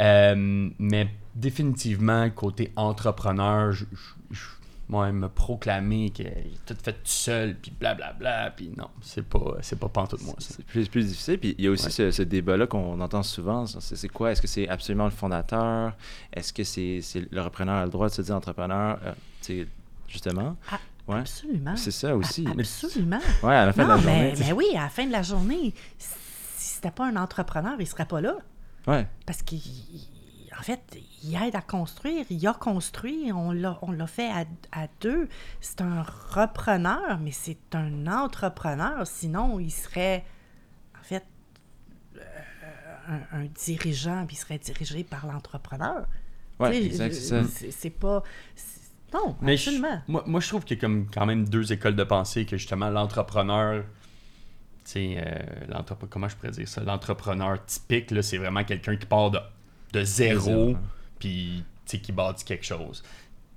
[0.00, 4.46] Euh, mais définitivement, côté entrepreneur, je, je- je-
[4.92, 9.56] moi, me proclamer que j'ai tout fait tout seul, puis blablabla, puis non, c'est pas,
[9.62, 10.34] c'est pas pantoute moi.
[10.38, 11.38] C'est plus, plus difficile.
[11.38, 11.90] Puis il y a aussi Ouais.
[11.90, 13.66] ce, ce débat-là qu'on entend souvent.
[13.66, 14.32] C'est c'est quoi?
[14.32, 15.96] Est-ce que c'est absolument le fondateur?
[16.32, 18.98] Est-ce que c'est c'est le repreneur a le droit de se dire entrepreneur?
[19.04, 19.68] Euh, tu sais,
[20.08, 20.56] Justement.
[20.70, 20.78] Ah,
[21.08, 21.18] Ouais.
[21.20, 21.74] Absolument.
[21.74, 22.46] C'est ça aussi.
[22.46, 23.18] Absolument.
[23.42, 24.30] Ouais, à la fin Non, de la mais, journée.
[24.32, 24.44] tu sais.
[24.44, 28.04] mais oui, à la fin de la journée, si c'était pas un entrepreneur, il serait
[28.06, 28.36] pas là.
[28.86, 29.08] Ouais.
[29.26, 29.42] Parce
[30.64, 34.44] qu'en fait, il aide à construire, il a construit, on l'a, on l'a fait à,
[34.72, 35.28] à deux.
[35.60, 39.06] C'est un repreneur, mais c'est un entrepreneur.
[39.06, 40.24] Sinon, il serait,
[41.00, 41.24] en fait,
[42.16, 42.20] euh,
[43.08, 46.06] un, un dirigeant, puis il serait dirigé par l'entrepreneur.
[46.60, 47.42] Exact, c'est ça.
[47.44, 48.22] C'est, c'est pas.
[49.12, 50.00] non, Mais je- absolument.
[50.06, 52.56] moi, moi, je trouve qu'il y a comme quand même deux écoles de pensée que
[52.56, 53.82] justement l'entrepreneur,
[54.84, 59.06] tu sais, euh, comment je pourrais dire ça, l'entrepreneur typique, là, c'est vraiment quelqu'un qui
[59.06, 59.40] part de,
[59.92, 60.76] de zéro, zéro,
[61.18, 63.02] puis tu sais, qui bâtit quelque chose.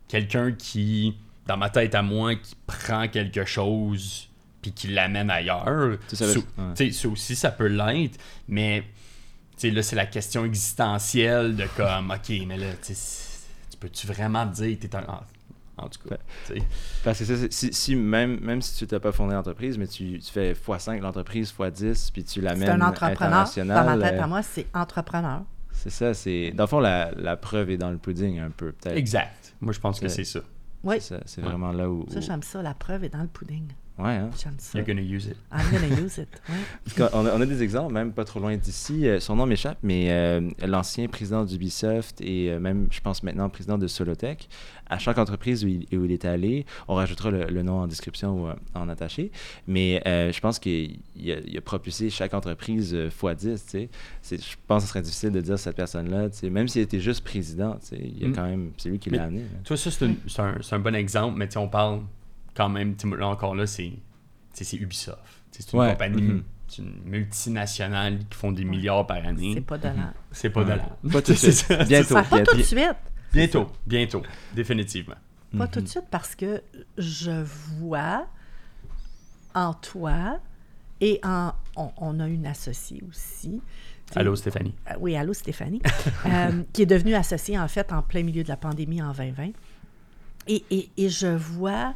[0.07, 1.15] Quelqu'un qui,
[1.47, 4.29] dans ma tête à moi, qui prend quelque chose
[4.61, 5.97] puis qui l'amène ailleurs.
[6.25, 6.91] Ça- ouais.
[6.91, 8.17] ça aussi, ça peut l'être,
[8.47, 8.83] mais
[9.57, 12.93] sais, là, c'est la question existentielle de comme, OK, mais là, tu
[13.79, 15.03] peux-tu vraiment te dire que t'es un.
[15.07, 15.21] En,
[15.77, 16.15] en tout cas.
[17.03, 19.87] Parce que ça, c'est- si, si même, même si tu n'as pas fondé l'entreprise, mais
[19.87, 23.45] tu, tu fais x5 l'entreprise, x10, puis tu C'est l'amènes un entrepreneur.
[23.75, 25.41] Dans ma tête, euh, à moi, c'est entrepreneur.
[25.77, 26.51] C'est ça, c'est...
[26.51, 28.97] Dans le fond, la, la preuve est dans le pudding, un peu, peut-être.
[28.97, 29.55] Exact.
[29.61, 30.39] Moi, je pense que c'est ça.
[30.83, 32.05] Oui, C'est vraiment là où...
[32.09, 32.61] ça, j'aime ça.
[32.61, 33.67] La preuve est dans le pudding.
[33.97, 34.29] Ouais, hein?
[34.43, 34.77] J'aime ça.
[34.77, 35.37] You're gonna use it.
[35.53, 36.27] I'm gonna use it.
[36.49, 37.03] Ouais.
[37.03, 39.07] A, on a des exemples, même pas trop loin d'ici.
[39.07, 43.47] Euh, son nom m'échappe, mais euh, l'ancien président d'Ubisoft et euh, même, je pense maintenant,
[43.47, 44.49] président de Solotech,
[44.89, 47.87] à chaque entreprise où il, où il est allé, on rajoutera le, le nom en
[47.87, 49.31] description ou en attaché,
[49.65, 53.57] mais euh, je pense qu'il il a, il a propulsé chaque entreprise euh, x10, tu
[53.65, 53.89] sais.
[54.21, 56.81] C'est- Je pense que ce serait difficile de dire cette personne-là, tu sais, même s'il
[56.81, 58.33] était juste président, tu sais, il a Mm.
[58.35, 59.39] quand même, c'est lui qui l'a amené.
[59.43, 59.47] là.
[59.63, 60.05] Tu vois, ça, c'est
[60.41, 62.01] un, c'est un bon exemple, mais tu sais, on parle
[62.55, 63.91] quand même, là encore là, c'est
[64.73, 65.19] Ubisoft.
[65.51, 69.53] C'est une Ouais, compagnie, c'est une multinationale qui font des milliards par année.
[69.55, 70.13] C'est pas de l'an.
[70.31, 70.95] C'est pas de l'art.
[71.11, 71.77] Pas tout de C'est suite.
[71.87, 72.07] Bientôt.
[72.07, 72.23] c'est ça.
[72.23, 72.79] Pas tout de suite.
[73.33, 75.15] Bientôt, bientôt, définitivement.
[75.57, 75.71] Pas Mhm.
[75.71, 76.61] tout de suite parce que
[76.97, 77.43] je
[77.79, 78.27] vois
[79.53, 80.39] en toi
[81.01, 81.51] et en.
[81.77, 83.61] On, on a une associée aussi.
[84.15, 84.73] Allô, Stéphanie.
[84.89, 85.81] euh, oui, allô Stéphanie,
[86.25, 89.49] euh, qui est devenue associée en fait en plein milieu de la pandémie en 2020.
[90.47, 91.93] Et, et- et je vois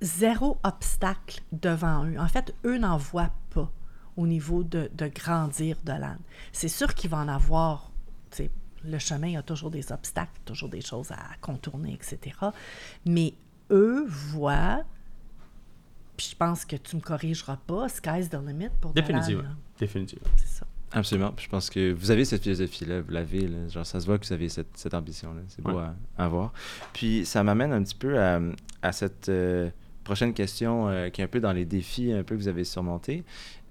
[0.00, 2.18] zéro obstacle devant eux.
[2.18, 3.70] En fait, eux n'en voient pas
[4.16, 6.18] au niveau de, de grandir de l'âne.
[6.52, 7.90] C'est sûr qu'il va en avoir,
[8.30, 8.50] tu sais,
[8.84, 12.36] le chemin a toujours des obstacles, toujours des choses à contourner, etc.
[13.04, 13.34] Mais
[13.70, 14.82] eux voient,
[16.16, 19.42] puis je pense que tu me corrigeras pas, sky's the limit pour Dolan, Définitivement.
[19.42, 19.48] là.
[19.78, 20.28] Définitivement.
[20.36, 20.66] C'est ça.
[20.92, 21.32] Absolument.
[21.32, 23.68] Puis je pense que vous avez cette philosophie-là, vous l'avez, là.
[23.68, 25.42] genre ça se voit que vous avez cette, cette ambition-là.
[25.48, 25.84] C'est beau Ouais.
[26.16, 26.52] à, à voir.
[26.94, 28.40] Puis ça m'amène un petit peu à,
[28.82, 29.68] à cette euh,
[30.08, 32.64] prochaine question euh, qui est un peu dans les défis un peu que vous avez
[32.64, 33.24] surmontés.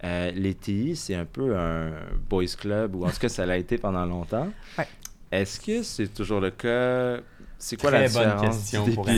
[0.03, 1.91] Euh, les TI, c'est un peu un
[2.29, 4.47] boys club, ou en tout cas ça l'a été pendant longtemps.
[4.77, 4.87] Ouais.
[5.31, 7.19] Est-ce que c'est toujours le cas?
[7.59, 8.55] C'est quoi Très la bonne différence?
[8.57, 9.13] question pour C'est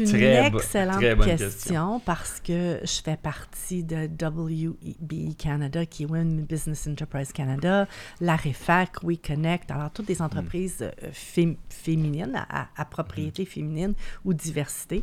[0.00, 2.00] une excellente très question, question.
[2.00, 7.86] parce que je fais partie de WBE Canada, qui est Women Business Enterprise Canada,
[8.20, 15.02] la REFAC, WeConnect, alors toutes des entreprises euh, fém- féminines, à, propriété féminine ou diversité.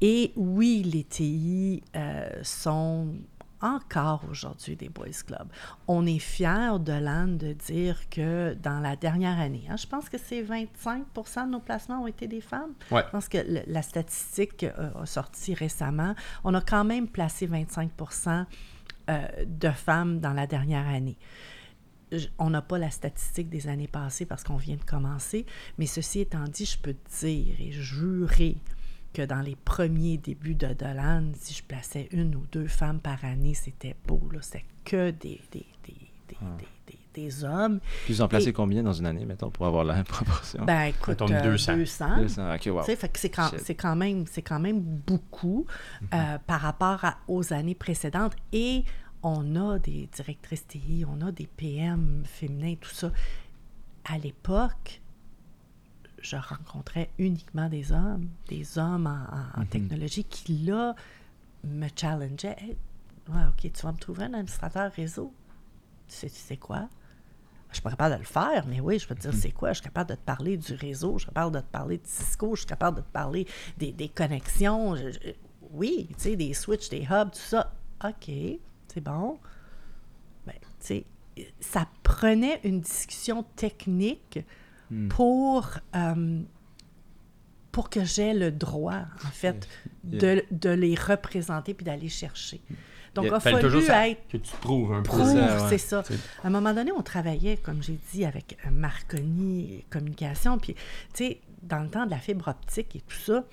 [0.00, 3.08] Et oui, les TI euh, sont
[3.60, 5.48] encore aujourd'hui des boys clubs.
[5.86, 10.08] On est fiers de l'âne de dire que dans la dernière année, hein, je pense
[10.08, 12.72] que c'est 25% de nos placements ont été des femmes.
[12.90, 13.02] Ouais.
[13.06, 16.14] Je pense que le- la statistique euh, a sorti récemment.
[16.44, 18.46] On a quand même placé 25%
[19.10, 21.16] euh, de femmes dans la dernière année.
[22.12, 25.44] Je- On n'a pas la statistique des années passées parce qu'on vient de commencer,
[25.78, 28.56] mais ceci étant dit, je peux te dire et jurer
[29.12, 33.24] que dans les premiers débuts de Dolan, si je plaçais une ou deux femmes par
[33.24, 34.20] année, c'était beau.
[34.32, 34.40] là.
[34.42, 35.94] C'était que des, des, des,
[36.28, 37.80] des, des- des- des hommes.
[38.04, 40.64] Puis vous en placez Et- combien dans une année, mettons, pour avoir la proportion?
[40.64, 41.76] Ben écoute, euh, 200.
[41.76, 42.16] 200.
[42.18, 42.82] 200, ok, wow.
[43.14, 45.66] C'est quand, quand même, c'est quand même beaucoup
[46.14, 48.36] euh, par rapport à- aux années précédentes.
[48.52, 48.84] Et
[49.24, 53.10] on a des directrices TI, on a des PM féminins, tout ça.
[54.04, 55.00] À l'époque,
[56.22, 60.94] je rencontrais uniquement des hommes, des hommes en, en- en technologie qui, là,
[61.64, 62.56] me challengeaient.
[62.58, 62.76] Hey,
[63.28, 65.32] ouais, OK, tu vas me trouver un administrateur réseau.
[66.08, 66.88] Tu sais, tu sais quoi?
[67.70, 69.70] Je suis pas capable de le faire, mais oui, je peux te dire c'est quoi?
[69.72, 72.06] Je suis capable de te parler du réseau, je suis capable de te parler de
[72.06, 74.96] Cisco, je suis capable de te parler des, des connexions.
[74.96, 75.18] je- je-
[75.72, 77.74] oui, tu sais, des switches, des hubs, tout ça.
[78.02, 78.30] OK,
[78.88, 79.38] c'est bon.
[80.46, 81.06] Ben, tu sais,
[81.60, 84.38] ça prenait une discussion technique
[85.08, 86.40] pour, euh,
[87.72, 89.68] pour que j'aie le droit, en fait,
[90.04, 92.60] de, de les représenter puis d'aller chercher.
[93.14, 95.10] Donc, il a fallu toujours être que tu prouves un peu.
[95.10, 95.68] prouve, ouais.
[95.68, 96.02] c'est ça.
[96.42, 100.58] À un moment donné, on travaillait, comme j'ai dit, avec euh, Marconi Communication.
[100.58, 100.80] Puis, tu
[101.14, 103.44] sais, dans le temps de la fibre optique et tout ça,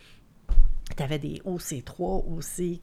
[0.96, 2.80] tu avais des OC3, OC.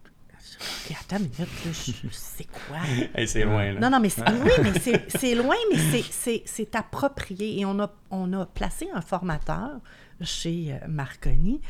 [0.60, 2.78] OK, attends une minute, là, je- c'est quoi?
[3.14, 3.80] Hey, c'est loin, là.
[3.80, 7.60] Non, non, mais c'est- oui, mais c'est- c'est loin, mais c'est- c'est c'est approprié.
[7.60, 9.80] Et on a, on a placé un formateur
[10.20, 11.60] chez euh, Marconi.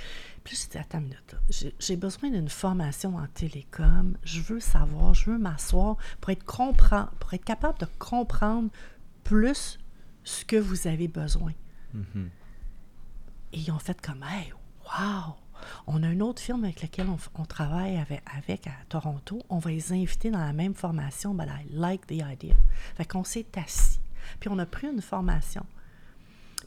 [0.45, 4.17] Puis je dit, attends une minute, j'ai- j'ai besoin d'une formation en télécom.
[4.25, 8.71] Je veux savoir, je veux m'asseoir pour être, comprend, pour être capable de comprendre
[9.23, 9.79] plus
[10.25, 11.53] ce que vous avez besoin.
[11.95, 12.31] Mhm.
[13.53, 14.53] Et ils ont fait comme, hey,
[14.87, 15.35] wow!
[15.87, 19.41] On a une autre firme avec laquelle on, travaille avec, avec à Toronto.
[19.49, 21.35] On va les inviter dans la même formation.
[21.35, 22.55] But I like the idea.
[22.97, 24.01] Fait qu'on s'est assis.
[24.41, 25.65] Puis on a pris une formation.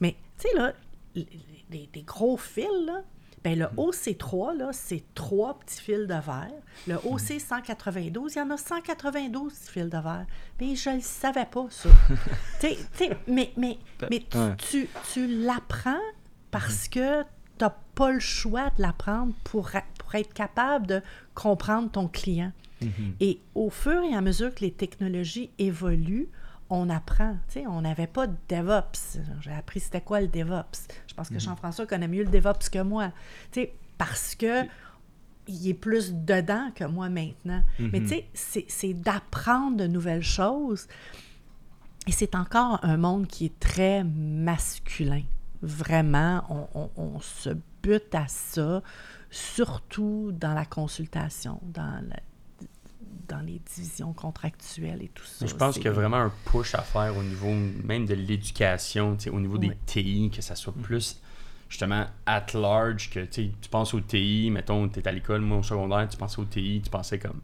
[0.02, 0.74] Mais, tu sais, là,
[1.16, 1.28] les,
[1.72, 3.02] les- les gros fils, là,
[3.44, 6.50] Ben, le OC3, là, c'est trois petits fils de verre.
[6.88, 10.26] Le OC 192, il y en a 192 fils de verre.
[10.60, 11.90] Mais je ne le savais pas, ça.
[12.60, 13.78] T'sais- t'sais, mais mais,
[14.10, 16.02] mais tu, tu, tu l'apprends
[16.50, 17.28] parce que tu
[17.62, 21.02] n'as pas le choix de l'apprendre pour, pour être capable de
[21.34, 22.52] comprendre ton client.
[23.20, 26.28] Et au fur et à mesure que les technologies évoluent,
[26.70, 27.38] on apprend.
[27.48, 29.20] Tu sais, on n'avait pas de DevOps.
[29.42, 30.88] J'ai appris c'était quoi le DevOps.
[31.08, 33.12] Je pense que Jean-François connaît mieux le DevOps que moi.
[33.52, 34.64] Tu sais, parce que
[35.48, 37.64] il est plus dedans que moi maintenant.
[37.92, 40.88] Mais tu sais, c'est- c'est d'apprendre de nouvelles choses.
[42.08, 45.24] Et c'est encore un monde qui est très masculin.
[45.66, 47.50] Vraiment, on, on- on se
[47.84, 48.82] bute à ça,
[49.30, 52.20] surtout dans la consultation, dans, la-
[53.28, 55.46] dans les divisions contractuelles et tout ça.
[55.46, 57.52] Je pense qu'il y a vraiment un push à faire au niveau
[57.84, 59.68] même de l'éducation, au niveau des.
[59.86, 61.20] TI, que ça soit plus
[61.68, 65.64] justement at large, que tu penses au TI, mettons, tu es à l'école, moi au
[65.64, 67.42] secondaire, tu pensais au TI, tu pensais comme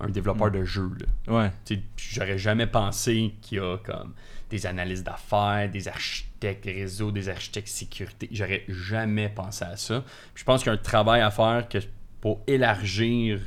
[0.00, 0.90] un développeur de jeu.
[1.26, 1.34] Là.
[1.42, 1.78] Ouais.
[1.96, 4.14] J'aurais jamais pensé qu'il y a comme
[4.50, 8.28] des analystes d'affaires, des architectes réseau, des architectes sécurité.
[8.32, 10.02] J'aurais jamais pensé à ça.
[10.34, 11.78] Puis je pense qu'il y a un travail à faire que
[12.20, 13.40] pour élargir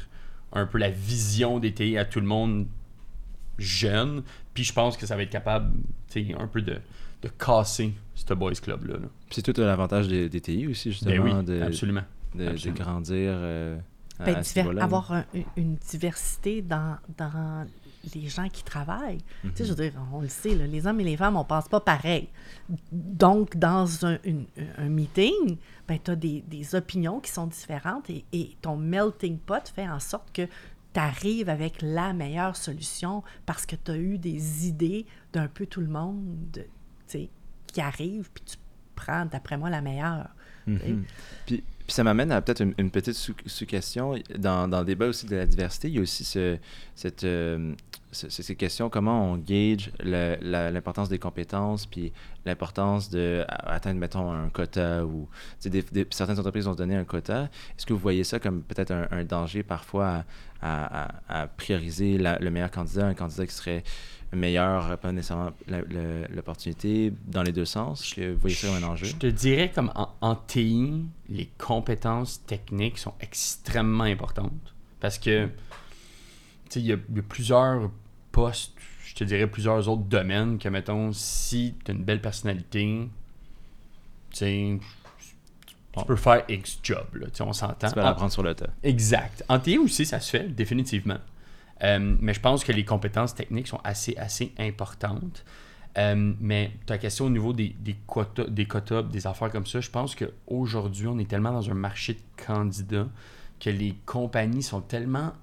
[0.53, 2.67] un peu la vision des TI à tout le monde
[3.57, 4.23] jeune.
[4.53, 5.71] Puis je pense que ça va être capable,
[6.09, 6.77] tu un peu de,
[7.21, 8.95] de casser ce boys club-là.
[8.95, 9.07] là.
[9.29, 12.03] C'est tout l'avantage des, des TI aussi, justement, Ben oui, de, absolument.
[12.35, 13.77] de, grandir euh,
[14.25, 14.83] Ben, à ce diver- niveau-là, là.
[14.85, 15.25] avoir un-
[15.57, 17.65] une- diversité dans, dans
[18.15, 19.21] les gens qui travaillent.
[19.43, 21.43] Tu sais, je veux dire, on le sait, là, les hommes et les femmes, on
[21.45, 22.29] pense pas pareil.
[22.91, 24.45] Donc, dans un, une-
[24.77, 25.57] un meeting,
[25.87, 29.87] ben, tu as des, des opinions qui sont différentes et, et ton melting pot fait
[29.87, 30.43] en sorte que
[30.93, 35.65] tu arrives avec la meilleure solution parce que tu as eu des idées d'un peu
[35.65, 36.61] tout le monde tu
[37.07, 37.29] sais,
[37.67, 38.57] qui arrivent, puis tu
[38.95, 40.29] prends, d'après moi, la meilleure.
[40.67, 41.05] Mhm.
[41.45, 44.15] Puis, puis ça m'amène à peut-être une, petite sous- sous-question.
[44.37, 46.57] dans, dans le débat aussi de la diversité, il y a aussi ce,
[46.95, 47.73] cette, euh,
[48.11, 52.11] ces questions comment on gauge l'importance des compétences, puis
[52.45, 55.27] l'importance de a- atteindre, mettons, un quota ou
[56.09, 57.43] certaines entreprises vont se donner un quota.
[57.77, 60.25] Est-ce que vous voyez ça comme peut-être un, danger parfois
[60.61, 63.83] à, prioriser le meilleur candidat, un candidat qui serait
[64.33, 65.51] meilleur, pas nécessairement
[66.29, 68.01] l'opportunité dans les deux sens?
[68.03, 69.05] Est-ce que vous voyez ça comme un enjeu?
[69.05, 74.73] Je te dirais comme en, TI, les compétences techniques sont extrêmement importantes.
[74.99, 75.49] Parce que,
[76.75, 76.97] il y a
[77.27, 77.89] plusieurs
[78.31, 78.73] postes,
[79.05, 83.09] je te dirais plusieurs autres domaines que, mettons, si tu as une belle personnalité,
[84.31, 84.79] tu
[85.97, 87.89] tu peux faire X job, là, on s'entend.
[87.89, 88.69] Tu peux En- l'apprendre sur le tas.
[88.81, 89.43] Exact.
[89.49, 91.17] En TI aussi, ça se fait, définitivement.
[91.83, 95.43] Euh, mais je pense que les compétences techniques sont assez, assez importantes.
[95.97, 99.81] Euh, mais ta question au niveau des, des quotas, des quotas, des affaires comme ça,
[99.81, 103.09] je pense qu'aujourd'hui, on est tellement dans un marché de candidats
[103.59, 105.33] que les compagnies sont tellement.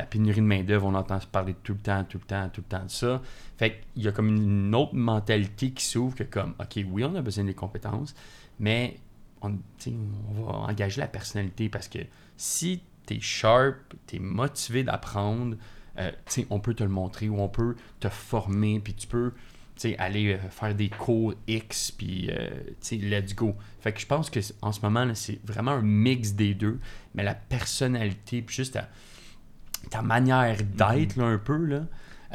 [0.00, 2.62] La pénurie de main-d'œuvre, on entend se parler tout le temps, tout le temps, tout
[2.62, 3.20] le temps de ça.
[3.58, 7.14] Fait qu'il y a comme une autre mentalité qui s'ouvre que, comme, OK, oui, on
[7.16, 8.14] a besoin des compétences,
[8.58, 8.96] mais
[9.42, 11.98] on, va engager la personnalité parce que
[12.38, 15.58] si tu es sharp, tu es motivé d'apprendre,
[15.98, 16.10] euh,
[16.48, 19.34] on peut te le montrer ou on peut te former, puis tu peux
[19.98, 22.48] aller euh, faire des cours X, puis euh,
[22.90, 23.54] let's go.
[23.80, 26.80] Fait que je pense que en ce moment, c'est vraiment un mix des deux,
[27.14, 28.88] mais la personnalité, puis juste ta,
[29.88, 31.82] ta manière d'être là, un peu, là,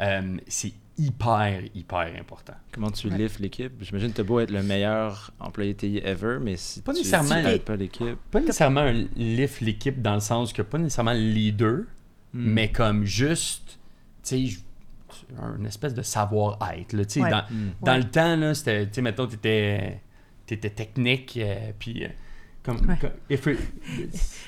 [0.00, 2.54] euh, c'est hyper, hyper important.
[2.72, 3.18] Comment tu Ouais.
[3.18, 3.72] lifts l'équipe?
[3.82, 7.00] J'imagine que tu as beau être le meilleur employé TI ever, mais si Pas tu
[7.00, 7.42] nécessairement.
[7.64, 8.16] pas l'équipe...
[8.30, 11.80] Pas nécessairement un lift l'équipe dans le sens que pas nécessairement le leader,
[12.32, 12.52] Hmm.
[12.52, 13.78] mais comme juste,
[14.22, 14.58] tu sais,
[15.40, 16.92] un espèce de savoir-être.
[16.92, 17.30] là, tu sais, Ouais.
[17.30, 17.70] Dans, Hmm.
[17.82, 17.98] dans Ouais.
[17.98, 20.00] le temps, là, c'était, tu sais, mettons, t'étais,
[20.46, 22.08] t'étais technique, euh, puis euh,
[22.66, 22.96] comme, Ouais.
[23.00, 23.58] comme- if it-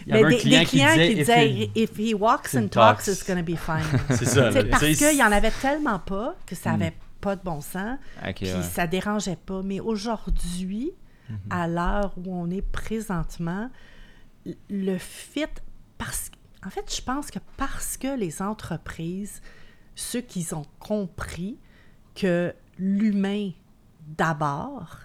[0.06, 2.54] il y avait un des, client des clients qui, qui disait, disaient if he walks
[2.54, 3.06] and talks, talks.
[3.06, 3.84] it's going to be fine.
[4.10, 4.50] c'est ça.
[4.70, 6.82] Parce qu'il y en avait tellement pas que ça Mm.
[6.82, 8.62] avait pas de bon sens, Ok, puis ouais.
[8.62, 9.62] ça dérangeait pas.
[9.64, 10.92] Mais aujourd'hui,
[11.30, 11.38] Mhm.
[11.50, 13.70] à l'heure où on est présentement,
[14.70, 15.44] le fit,
[15.98, 16.30] parce
[16.66, 19.40] en fait, je pense que parce que les entreprises,
[19.94, 21.56] ceux qui ont compris
[22.16, 23.50] que l'humain
[24.06, 24.96] d'abord,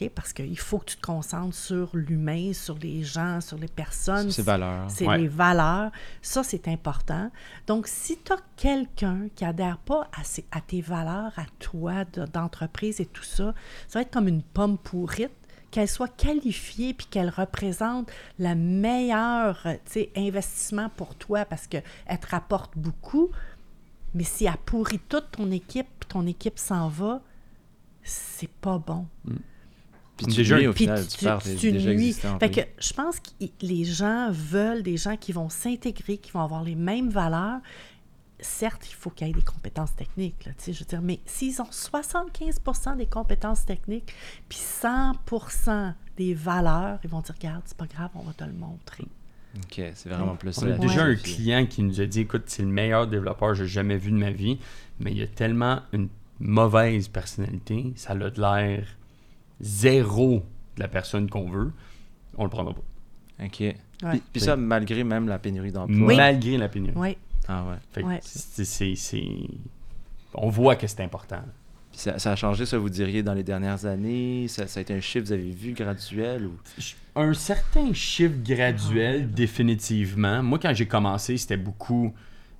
[0.00, 3.68] ok, parce qu'il faut que tu te concentres sur l'humain, sur les gens, sur les
[3.68, 4.90] personnes, C'est valeurs.
[4.90, 5.18] c'est Ouais.
[5.18, 5.90] les valeurs.
[6.22, 7.30] Ça, c'est important.
[7.66, 12.04] Donc, si tu as quelqu'un qui adhère pas à, ces- à tes valeurs, à toi,
[12.12, 13.54] de- d'entreprise et tout ça,
[13.88, 15.30] ça va être comme une pomme pourrite,
[15.70, 18.10] qu'elle soit qualifiée puis qu'elle représente
[18.40, 19.64] le meilleur
[20.16, 21.84] investissement pour toi parce qu'elle
[22.20, 23.30] te rapporte beaucoup.
[24.14, 27.22] Mais si elle pourrit toute ton équipe, ton équipe s'en va,
[28.02, 29.06] c'est pas bon.
[29.24, 29.36] Mm.
[30.20, 32.38] Puis tu Déjà, nuis au final, tu, déjà.
[32.38, 33.30] Fait que je pense que
[33.62, 37.60] les gens veulent des gens qui vont s'intégrer, qui vont avoir les mêmes valeurs.
[38.38, 41.02] Certes, il faut qu'il y ait des compétences techniques, là, tu sais, je veux dire,
[41.02, 44.14] mais s'ils ont 75% des compétences techniques,
[44.48, 48.54] puis 100% des valeurs, ils vont dire, regarde, c'est pas grave, on va te le
[48.54, 49.04] montrer.
[49.56, 50.64] Ok, c'est vraiment plus ça.
[50.64, 53.56] On a déjà un client qui nous a dit écoute, c'est le meilleur développeur que
[53.56, 54.58] j'ai jamais vu de ma vie,
[55.00, 56.08] mais il a tellement une
[56.38, 58.86] mauvaise personnalité, ça a de l'air
[59.60, 60.42] zéro
[60.76, 61.72] de la personne qu'on veut,
[62.36, 63.44] on le prendra pas.
[63.44, 63.60] Ok.
[63.60, 63.76] Ouais.
[64.10, 66.14] Puis, puis ça, malgré même la pénurie d'emploi.
[66.16, 66.92] Malgré la pénurie.
[66.96, 67.16] Oui,
[67.48, 67.76] Ah ouais.
[67.92, 68.18] Fait que Ouais.
[68.22, 69.48] c'est- c'est- c'est-
[70.34, 71.42] On voit que c'est important.
[71.90, 74.46] Puis ça, ça a changé, ça, vous diriez, dans les dernières années?
[74.46, 76.46] Ça, ça a été un chiffre, vous avez vu, graduel?
[76.46, 76.52] Ou...
[77.16, 80.42] Un certain chiffre graduel, définitivement.
[80.42, 82.14] Moi, quand j'ai commencé, c'était beaucoup,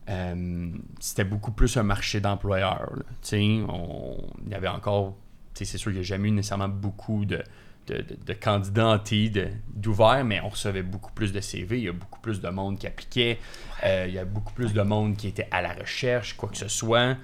[0.08, 2.90] euh, c'était beaucoup plus un marché d'employeurs.
[2.96, 3.02] là.
[3.22, 5.16] Tu sais, on- il y avait encore,
[5.54, 7.42] c'est sûr qu'il n'y a jamais eu nécessairement beaucoup de,
[7.86, 11.78] de, de- de candidats en TI de- d'ouverts, mais on recevait beaucoup plus de CV.
[11.78, 13.38] Il y a beaucoup plus de monde qui appliquait.
[13.84, 16.56] Euh, il y a beaucoup plus de monde qui était à la recherche, quoi que
[16.58, 17.16] ce soit.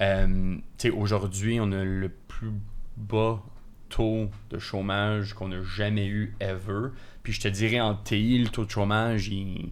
[0.00, 0.56] Euh,
[0.94, 2.52] aujourd'hui, on a le plus
[2.96, 3.42] bas
[3.88, 6.88] taux de chômage qu'on n'a jamais eu ever.
[7.22, 9.70] Puis je te dirais, en TI, le taux de chômage, il,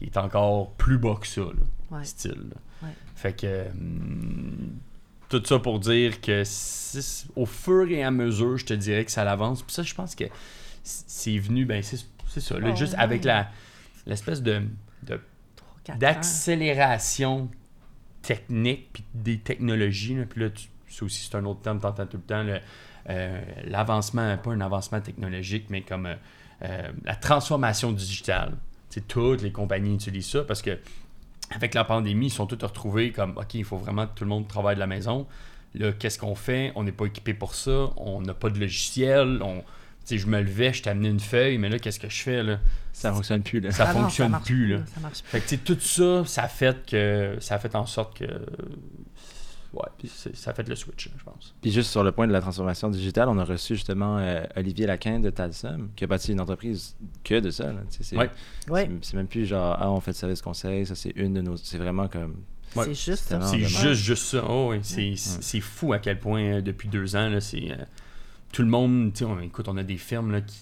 [0.00, 1.52] il est encore plus bas que ça, là,
[1.98, 2.04] Ouais.
[2.04, 2.30] style.
[2.50, 2.86] là.
[2.88, 2.94] Ouais.
[3.14, 3.68] Fait que...
[3.70, 4.70] hum,
[5.38, 9.10] tout ça pour dire que c'est- au fur et à mesure, je te dirais que
[9.10, 9.62] ça l'avance.
[9.62, 10.24] Puis ça, je pense que
[10.82, 12.98] c'est venu, ben c'est c'est ça, là, Oh, juste ouais.
[13.00, 13.48] avec la
[14.06, 14.62] l'espèce de,
[15.98, 17.50] d'accélération
[18.22, 20.14] technique puis des technologies.
[20.16, 20.48] Là, puis là,
[20.88, 22.44] ça aussi, c'est un autre terme, t'entends tout le temps.
[23.10, 26.14] euh, L'avancement, pas un avancement technologique, mais comme euh,
[26.62, 28.56] euh, la transformation digitale.
[28.90, 30.78] Sais, toutes les compagnies utilisent ça parce que
[31.54, 34.30] avec la pandémie, ils sont tous retrouvés comme OK, il faut vraiment que tout le
[34.30, 35.26] monde travaille de la maison.
[35.74, 36.72] Là, qu'est-ce qu'on fait?
[36.74, 39.60] On n'est pas équipé pour ça, on n'a pas de logiciel, on.
[39.60, 39.64] tu
[40.04, 42.42] sais, je me levais, je t'amenais une feuille, mais là, qu'est-ce que je fais?
[42.42, 42.58] Là?
[42.92, 43.70] Ça fonctionne plus, là.
[43.70, 44.66] Ça Ah non, fonctionne marche plus.
[44.66, 44.80] Là.
[44.92, 45.30] Ça marche plus.
[45.30, 48.18] Fait que, tu sais, tout ça, ça a fait que ça a fait en sorte
[48.18, 48.26] que
[49.72, 51.54] ouais, c'est- ça a fait le switch, je pense.
[51.60, 54.86] Puis juste sur le point de la transformation digitale, on a reçu justement euh, Olivier
[54.86, 57.72] Laquin de Talsum, qui a bâti une entreprise que de ça.
[57.88, 58.30] C'est Ouais.
[58.68, 58.88] Ouais.
[59.00, 61.40] c'est- c'est même plus genre, ah, on fait le service conseil, ça c'est une de
[61.40, 61.56] nos...
[61.56, 62.36] C'est vraiment comme...
[62.74, 62.84] Ouais.
[62.86, 63.46] C'est juste C'est ça.
[63.46, 64.44] C'est juste juste ça.
[64.48, 67.76] Oh, oui, c'est c'est fou à quel point euh, depuis deux ans là, c'est euh,
[68.50, 69.12] tout le monde.
[69.12, 70.58] tu sais, on- écoute, on a des firmes là, qui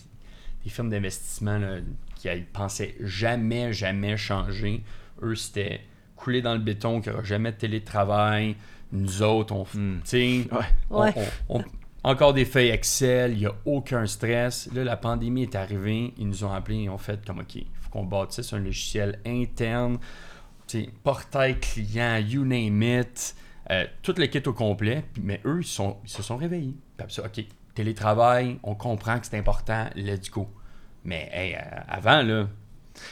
[0.65, 1.77] des firmes d'investissement là,
[2.17, 4.83] qui pensaient jamais jamais changer.
[5.23, 5.83] Eux c'était
[6.17, 8.57] couler dans le béton, qu'il n'y aura jamais de télétravail.
[8.93, 10.59] Nous autres, on, tu sais, Ouais.
[10.91, 11.15] On- Ouais.
[11.49, 11.65] on- on-
[12.03, 14.69] encore des feuilles Excel, il n'y a aucun stress.
[14.75, 17.67] Là, la pandémie est arrivée, ils nous ont appelés et ont fait comme OK, il
[17.81, 19.99] faut qu'on bâtisse un logiciel interne,
[20.67, 23.35] tu sais, portail client, you name it,
[23.71, 25.05] euh, tout le kit au complet.
[25.21, 26.75] Mais eux, ils, sont, ils se sont réveillés.
[27.09, 30.49] Ça, OK, télétravail, on comprend que c'est important, let's go.
[31.05, 32.49] Mais hey, euh, avant, là,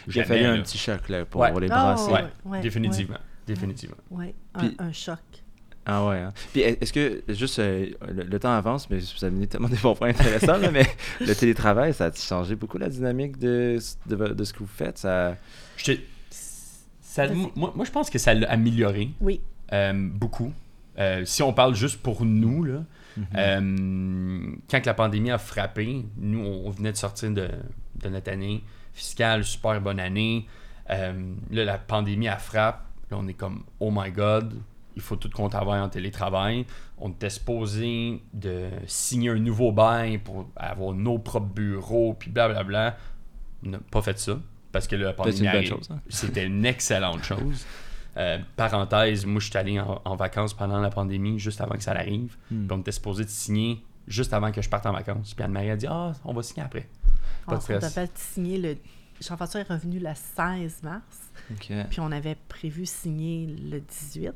[0.06, 0.62] Il a jamais, fallu un là.
[0.62, 1.52] petit choc là, pour Ouais.
[1.60, 2.10] les Ah, brasser.
[2.12, 3.18] Ouais, ouais, définitivement.
[3.46, 3.96] Définitivement.
[4.14, 5.18] Un, Puis- un choc.
[5.90, 6.18] Ah ouais.
[6.18, 6.32] hein.
[6.52, 9.68] Puis est- est-ce que, juste, euh, le, le temps avance, mais vous avez amené tellement
[9.68, 10.86] des bons points intéressants, là, mais
[11.20, 14.98] le télétravail, ça a changé beaucoup la dynamique de, de, de ce que vous faites?
[14.98, 15.36] Ça...
[15.78, 17.36] Je te- ça- Vas-y.
[17.56, 19.08] moi, moi, je pense que ça l'a amélioré.
[19.20, 19.40] Oui.
[19.72, 20.52] Euh, beaucoup.
[20.98, 22.84] Euh, si on parle juste pour nous, là,
[23.16, 23.26] Mhm.
[23.36, 27.48] euh, quand que la pandémie a frappé, nous, on venait de sortir de,
[28.02, 28.62] de notre année
[28.92, 30.46] fiscale, super bonne année.
[30.90, 32.84] Euh, là, la pandémie, elle frappe.
[33.10, 34.54] Là, on est comme, oh my god,
[34.98, 36.66] il faut tout qu'on travaille en télétravail.
[36.98, 42.96] On était supposé de signer un nouveau bail pour avoir nos propres bureaux, puis blablabla.
[43.64, 44.40] On n'a pas fait ça.
[44.72, 45.78] Parce que la pandémie hein.
[46.08, 47.64] C'était une excellente chose.
[48.16, 51.82] Euh, parenthèse, moi, je suis allé en, en vacances pendant la pandémie, juste avant que
[51.84, 52.36] ça arrive.
[52.50, 52.66] Hmm.
[52.66, 55.32] Puis on était supposé de signer juste avant que je parte en vacances.
[55.32, 56.88] Puis Anne-Marie a dit Ah, on va signer après.
[57.46, 58.10] Pas de stress.
[58.16, 58.76] signer le.
[59.20, 61.32] Jean-François est revenu le 16 mars,
[61.90, 64.32] puis on avait prévu signer le 18,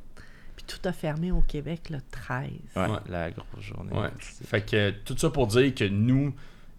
[0.57, 2.51] puis tout a fermé au Québec le 13.
[2.77, 2.99] Ouais, Ouais.
[3.09, 3.93] la grosse journée.
[3.93, 4.11] Ouais.
[4.21, 6.33] Fait que tout ça pour dire que nous,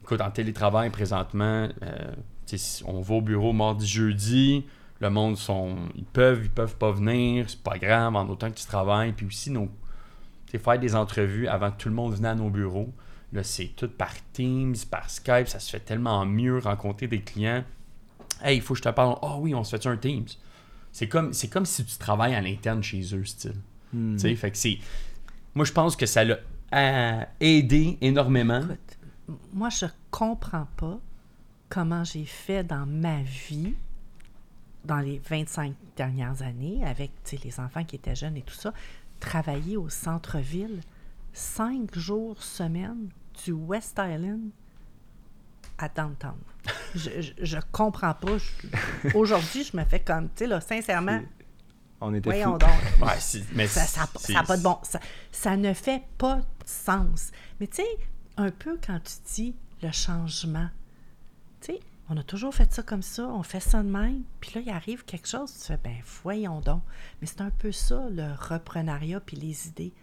[0.03, 2.11] écoute, en télétravail présentement, euh,
[2.85, 4.65] on va au bureau mardi, jeudi.
[4.99, 5.75] Le monde sont.
[5.95, 9.11] Ils peuvent, ils peuvent pas venir, c'est pas grave, en autant que tu travailles.
[9.13, 9.65] Puis aussi, nos,
[10.45, 12.93] tu sais, faire des entrevues avant que tout le monde vienne à nos bureaux.
[13.33, 17.63] Là, c'est tout par Teams, par Skype, ça se fait tellement mieux rencontrer des clients.
[18.43, 19.15] Hey, il faut que je te parle.
[19.23, 20.27] Ah oui, on se fait un Teams?
[20.93, 23.55] C'est comme, c'est comme si tu travailles à l'interne chez eux, style.
[23.91, 24.13] Hmm.
[24.13, 24.77] Tu sais, fait que c'est.
[25.55, 28.61] Moi, je pense que ça l'a aidé énormément.
[28.61, 28.97] Écoute,
[29.51, 30.99] moi, je comprends pas
[31.69, 33.73] comment j'ai fait dans ma vie,
[34.85, 38.53] dans les 25 dernières années, avec tu sais, les enfants qui étaient jeunes et tout
[38.53, 38.71] ça,
[39.19, 40.81] travailler au centre-ville
[41.33, 43.09] cinq jours semaine
[43.43, 44.51] du West Island
[45.77, 46.35] à downtown.
[46.95, 48.37] je, je, je comprends pas.
[49.15, 51.21] Aujourd'hui, je me fais comme, tu sais, là, sincèrement,
[52.01, 52.57] On était voyons fous.
[52.59, 52.69] donc.
[53.07, 54.77] Ouais, mais Ça n'a ça, c'est- ça a pas de bon.
[54.83, 54.99] Ça,
[55.31, 57.31] ça ne fait pas de sens.
[57.59, 57.87] Mais tu sais,
[58.37, 60.69] un peu quand tu dis le changement,
[61.61, 64.51] tu sais, on a toujours fait ça comme ça, on fait ça de même, puis
[64.55, 66.83] là, il arrive quelque chose, tu fais, ben voyons donc.
[67.21, 69.93] Mais c'est un peu ça, le reprenariat puis les idées.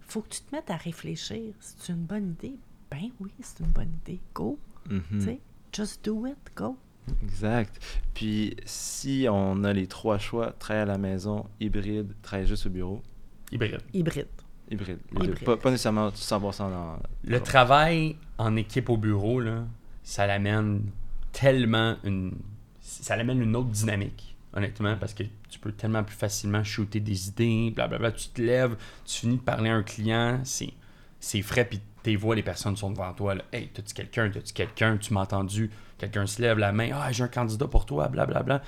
[0.00, 1.54] faut que tu te mettes à réfléchir.
[1.60, 2.56] C'est une bonne idée?
[2.90, 4.20] Ben oui, c'est une bonne idée.
[4.34, 4.58] Go,
[4.88, 5.38] Mhm.
[5.72, 6.76] Just do it, go.
[7.22, 7.82] Exact.
[8.14, 12.70] Puis, si on a les trois choix, travailler à la maison, hybride, travailler juste au
[12.70, 13.02] bureau,
[13.50, 13.80] hybride.
[13.92, 14.28] Hybride.
[14.70, 14.98] hybride.
[15.44, 16.98] Pas, pas nécessairement 100% dans...
[17.24, 19.64] Le travail en équipe au bureau, là,
[20.02, 20.84] ça l'amène
[21.32, 22.32] tellement une.
[22.80, 27.28] Ça l'amène une autre dynamique, honnêtement, parce que tu peux tellement plus facilement shooter des
[27.28, 28.12] idées, blablabla.
[28.12, 30.72] Tu te lèves, tu finis de parler à un client, c'est,
[31.20, 33.34] c'est frais, puis tu vois, les personnes sont devant toi.
[33.34, 33.44] Là.
[33.52, 37.24] Hey, t'as-tu quelqu'un, t'as-tu quelqu'un, tu m'as entendu, quelqu'un se lève la main, ah, j'ai
[37.24, 38.62] un candidat pour toi, blablabla.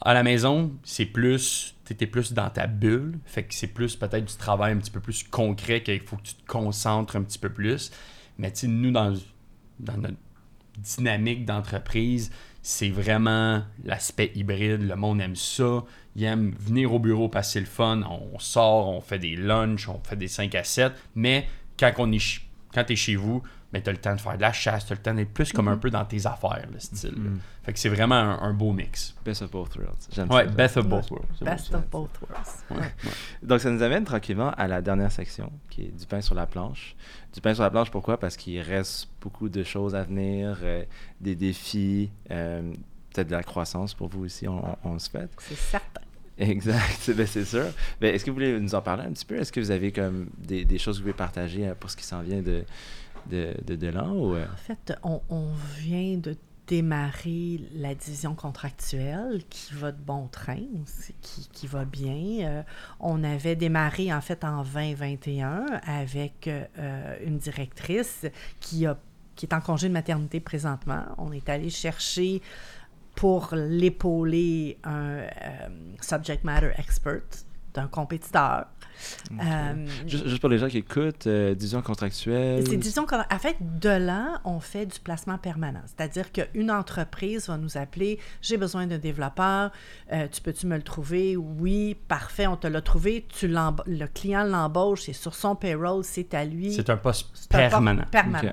[0.00, 4.24] À la maison, c'est plus, t'étais plus dans ta bulle, fait que c'est plus peut-être
[4.24, 7.38] du travail un petit peu plus concret qu'il faut que tu te concentres un petit
[7.38, 7.90] peu plus.
[8.38, 9.14] Mais tu nous, dans,
[9.78, 10.16] dans notre
[10.78, 12.30] dynamique d'entreprise,
[12.62, 14.82] c'est vraiment l'aspect hybride.
[14.82, 15.84] Le monde aime ça.
[16.16, 18.02] Il aime venir au bureau passer le fun.
[18.08, 20.92] On sort, on fait des lunchs, on fait des 5 à 7.
[21.14, 21.46] Mais
[21.78, 22.40] quand on est
[22.74, 23.40] quand es chez vous,
[23.72, 25.32] ben, tu as le temps de faire de la chasse, tu as le temps d'être
[25.32, 27.14] plus comme un peu dans tes affaires, le style.
[27.16, 27.40] Mhm.
[27.62, 29.14] Fait que c'est vraiment un, un beau mix.
[29.24, 30.08] Best of both worlds.
[30.12, 30.50] J'aime Ouais, ça.
[30.50, 31.38] best of both worlds.
[31.40, 32.44] Best bon, of both worlds.
[32.68, 32.74] ça.
[32.74, 33.10] Ouais, ouais.
[33.44, 36.46] Donc, ça nous amène tranquillement à la dernière section, qui est du pain sur la
[36.46, 36.96] planche.
[37.32, 38.18] Du pain sur la planche, pourquoi?
[38.18, 40.84] Parce qu'il reste beaucoup de choses à venir, euh,
[41.20, 42.72] des défis, euh,
[43.12, 45.30] peut-être de la croissance pour vous aussi, on, on, on se fait.
[45.38, 46.00] C'est certain.
[46.38, 47.66] Exact, ben, c'est sûr.
[48.00, 49.36] Ben, Est-ce que vous voulez nous en parler un petit peu?
[49.36, 52.02] Est-ce que vous avez comme des, choses que vous voulez partager euh, pour ce qui
[52.02, 52.64] s'en vient de,
[53.30, 54.12] de, de, l'an?
[54.12, 54.44] Ou, euh?
[54.52, 60.66] En fait, on, vient de démarrer la division contractuelle qui va de bon train,
[61.22, 62.48] qui, qui va bien.
[62.48, 62.62] Euh,
[62.98, 66.50] on avait démarré en fait en 2021 avec
[67.24, 68.26] une directrice
[68.58, 68.98] qui, a,
[69.36, 71.04] qui est en congé de maternité présentement.
[71.18, 72.42] On est allé chercher
[73.14, 75.28] pour l'épauler un euh,
[76.00, 77.20] subject matter expert
[77.74, 78.66] d'un compétiteur.
[79.32, 82.64] Euh, Juste, juste pour les gens qui écoutent, euh, division contractuelle.
[82.66, 85.82] c'est disons qu'en en fait, de là, on fait du placement permanent.
[85.86, 89.72] C'est-à-dire qu'une entreprise va nous appeler J'ai besoin d'un développeur,
[90.12, 93.26] euh, tu peux-tu me le trouver Oui, parfait, on te l'a trouvé.
[93.28, 96.72] Tu le client l'embauche, c'est sur son payroll, c'est à lui.
[96.72, 98.04] C'est un poste C'est un poste permanent.
[98.10, 98.52] permanent.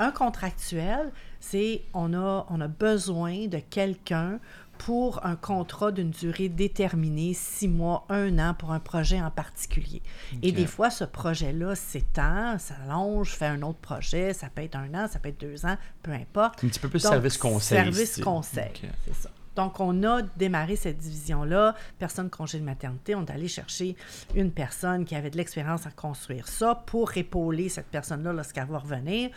[0.00, 4.38] Un contractuel, c'est on a, on a besoin de quelqu'un
[4.78, 10.00] pour un contrat d'une durée déterminée, six mois, un an, pour un projet en particulier.
[10.42, 14.94] Et des fois, ce projet-là s'étend, s'allonge, fait un autre projet, ça peut être un
[14.94, 16.62] an, ça peut être deux ans, peu importe.
[16.62, 17.78] Un petit peu plus Donc, service conseil.
[17.78, 18.70] Service conseil,
[19.04, 19.30] c'est ça.
[19.56, 21.74] Donc, on a démarré cette division-là.
[21.98, 23.16] Personne congé de maternité.
[23.16, 23.96] On est allé chercher
[24.36, 28.78] une personne qui avait de l'expérience à construire ça pour épauler cette personne-là lorsqu'elle va
[28.78, 29.30] revenir.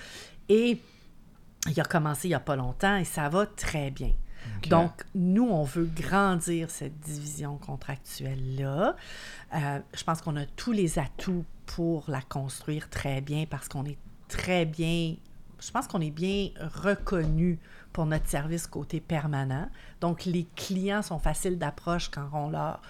[0.48, 0.80] Et
[1.68, 4.12] il a commencé il n'y a pas longtemps et ça va très bien.
[4.70, 8.96] Donc, nous, on veut grandir cette division contractuelle-là.
[9.54, 13.86] Euh, je pense qu'on a tous les atouts pour la construire très bien parce qu'on
[13.86, 13.98] est
[14.28, 15.16] très bien,
[15.60, 17.60] je pense qu'on est bien reconnu
[17.94, 19.70] pour notre service côté permanent.
[20.00, 22.82] Donc, les clients sont faciles d'approche quand on leur,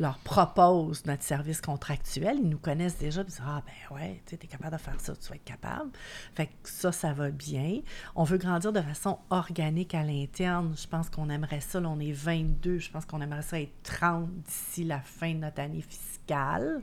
[0.00, 2.38] leur propose notre service contractuel.
[2.42, 5.12] Ils nous connaissent déjà, ils disent Ah, ben ouais, tu es capable de faire ça,
[5.14, 5.90] tu vas être capable.
[6.34, 7.80] Fait que ça, ça va bien.
[8.16, 10.74] On veut grandir de façon organique à l'interne.
[10.76, 11.80] Je pense qu'on aimerait ça.
[11.80, 12.78] Là, on est 22.
[12.78, 16.82] Je pense qu'on aimerait ça être 30 d'ici la fin de notre année fiscale.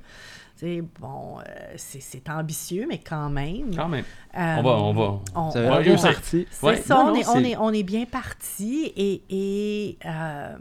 [0.60, 1.44] Tu sais, bon, euh,
[1.78, 3.76] c'est ambitieux, mais quand même.
[3.76, 4.06] Quand même.
[4.36, 5.20] Euh, On va, on va.
[5.36, 6.48] on- Ça on parti.
[6.50, 9.98] c'est Ouais, ça, non, on, non, est, on, est, on est bien parti et, et
[10.06, 10.58] euh,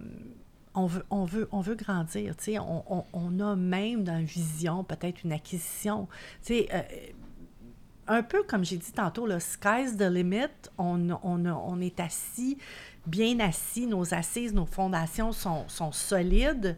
[0.76, 2.36] on, veut, on, veut, on veut grandir.
[2.36, 2.58] tu sais.
[2.58, 6.06] On, on, on a même dans vision peut-être une acquisition.
[6.42, 6.82] Tu sais, euh,
[8.08, 10.46] un peu comme j'ai dit tantôt, le sky's the limit.
[10.78, 12.56] On, on, a- on est assis,
[13.06, 16.76] bien assis, nos assises, nos fondations sont, sont solides,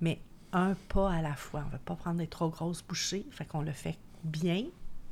[0.00, 0.20] mais
[0.52, 1.62] un pas à la fois.
[1.64, 4.64] On ne veut pas prendre des trop grosses bouchées, fait qu'on le fait bien.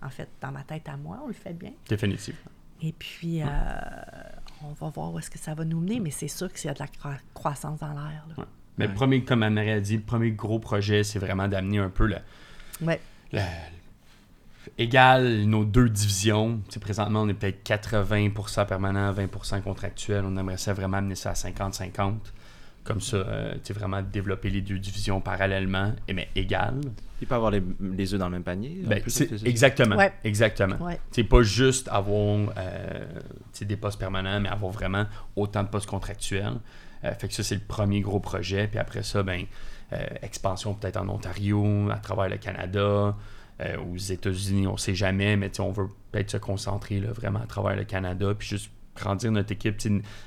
[0.03, 1.73] En fait, dans ma tête à moi, on le fait bien.
[1.89, 2.51] Définitivement.
[2.81, 3.47] Et puis, euh,
[4.65, 6.71] on va voir où est-ce que ça va nous mener, mais c'est sûr qu'il y
[6.71, 8.25] a de la cro- croissance dans l'air.
[8.39, 8.45] Ouais.
[8.79, 11.91] Mais le premier, comme Anne-Marie a dit, le premier gros projet, c'est vraiment d'amener un
[11.91, 12.17] peu le,
[12.81, 13.01] Ouais.
[13.33, 13.41] le-
[14.79, 16.61] égal nos deux divisions.
[16.81, 20.25] Présentement, on est peut-être 80% permanent, 20% contractuel.
[20.25, 22.15] On aimerait ça vraiment amener ça à 50-50
[22.85, 26.81] comme ça, euh, tu sais, vraiment développer les deux divisions parallèlement, et mais égales.
[27.21, 28.83] Il peut avoir les, les œufs dans le même panier.
[28.85, 29.01] Ben,
[29.45, 29.97] exactement.
[29.97, 30.13] Ouais.
[30.25, 30.77] Exactement.
[30.85, 30.99] Ouais.
[31.13, 33.05] C'est pas juste avoir euh,
[33.61, 35.07] des postes permanents, mais avoir vraiment
[35.37, 36.59] autant de postes contractuels.
[37.05, 38.67] Euh, fait que ça, c'est le premier gros projet.
[38.67, 39.45] Puis après ça, ben,
[39.93, 43.17] euh, expansion peut-être en Ontario, à travers le Canada,
[43.61, 47.13] euh, aux États-Unis, on sait jamais, mais tu sais, on veut peut-être se concentrer là,
[47.13, 49.77] vraiment à travers le Canada, puis juste grandir notre équipe.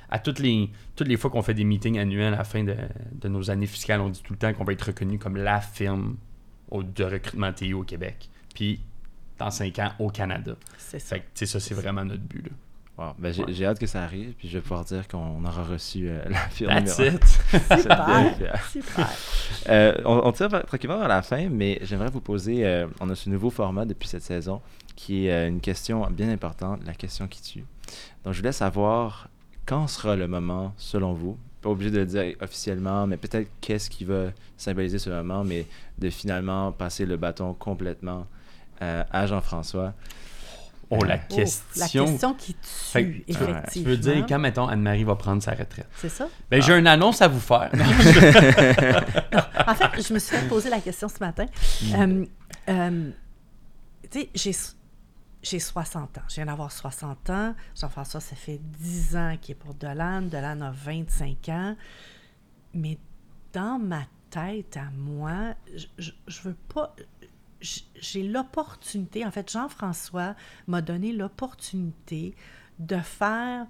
[0.10, 2.76] À toutes les, toutes les fois qu'on fait des meetings annuels à la fin de,
[3.14, 5.62] de nos années fiscales, on dit tout le temps qu'on va être reconnu comme la
[5.62, 6.18] firme
[6.72, 8.30] au- de recrutement TI au Québec.
[8.54, 8.80] Puis
[9.38, 10.56] dans cinq ans au Canada.
[10.78, 11.16] C'est ça.
[11.18, 12.44] Fait que, ça, c'est vraiment notre but.
[12.46, 12.52] Là.
[12.98, 13.14] Wow.
[13.20, 13.52] Ben, j'ai, Ouais.
[13.54, 16.38] j'ai hâte que ça arrive, puis je vais pouvoir dire qu'on aura reçu euh, la
[16.50, 17.26] firme That's numéro it.
[17.82, 18.60] Super.
[18.72, 19.10] Super.
[19.70, 23.16] Euh, on, on tire tranquillement vers la fin, mais j'aimerais vous poser, euh, on a
[23.16, 24.62] ce nouveau format depuis cette saison,
[24.96, 27.66] qui est euh, une question bien importante, la question qui tue.
[28.24, 29.28] Donc je voulais savoir,
[29.66, 33.90] quand sera le moment, selon vous, pas obligé de le dire officiellement, mais peut-être qu'est-ce
[33.90, 35.66] qui va symboliser ce moment, mais
[35.98, 38.26] de finalement passer le bâton complètement
[38.82, 39.94] euh, à Jean-François.
[40.90, 41.66] Oh, la Oh, question.
[41.78, 43.62] la question qui tue, Fait effectivement.
[43.72, 45.88] Tu veux dire, quand, mettons, Anne-Marie va prendre sa retraite?
[45.98, 46.28] C'est ça?
[46.50, 47.72] Ben, j'ai une annonce à vous faire.
[49.68, 51.46] En fait, je me suis fait poser la question ce matin.
[51.96, 52.26] Euh,
[52.70, 53.10] euh,
[54.12, 54.52] tu sais, j'ai,
[55.42, 56.22] j'ai 60 ans.
[56.30, 57.56] Je viens d'avoir 60 ans.
[57.80, 60.22] Jean-François, ça fait 10 ans qu'il est pour Dolan.
[60.24, 61.76] Dolan a 25 ans.
[62.76, 63.00] Mais
[63.54, 65.56] dans ma tête, à moi,
[65.98, 66.96] je, je veux pas...
[67.62, 70.36] J'ai l'opportunité, en fait, Jean-François
[70.68, 72.36] m'a donné l'opportunité
[72.80, 73.66] de faire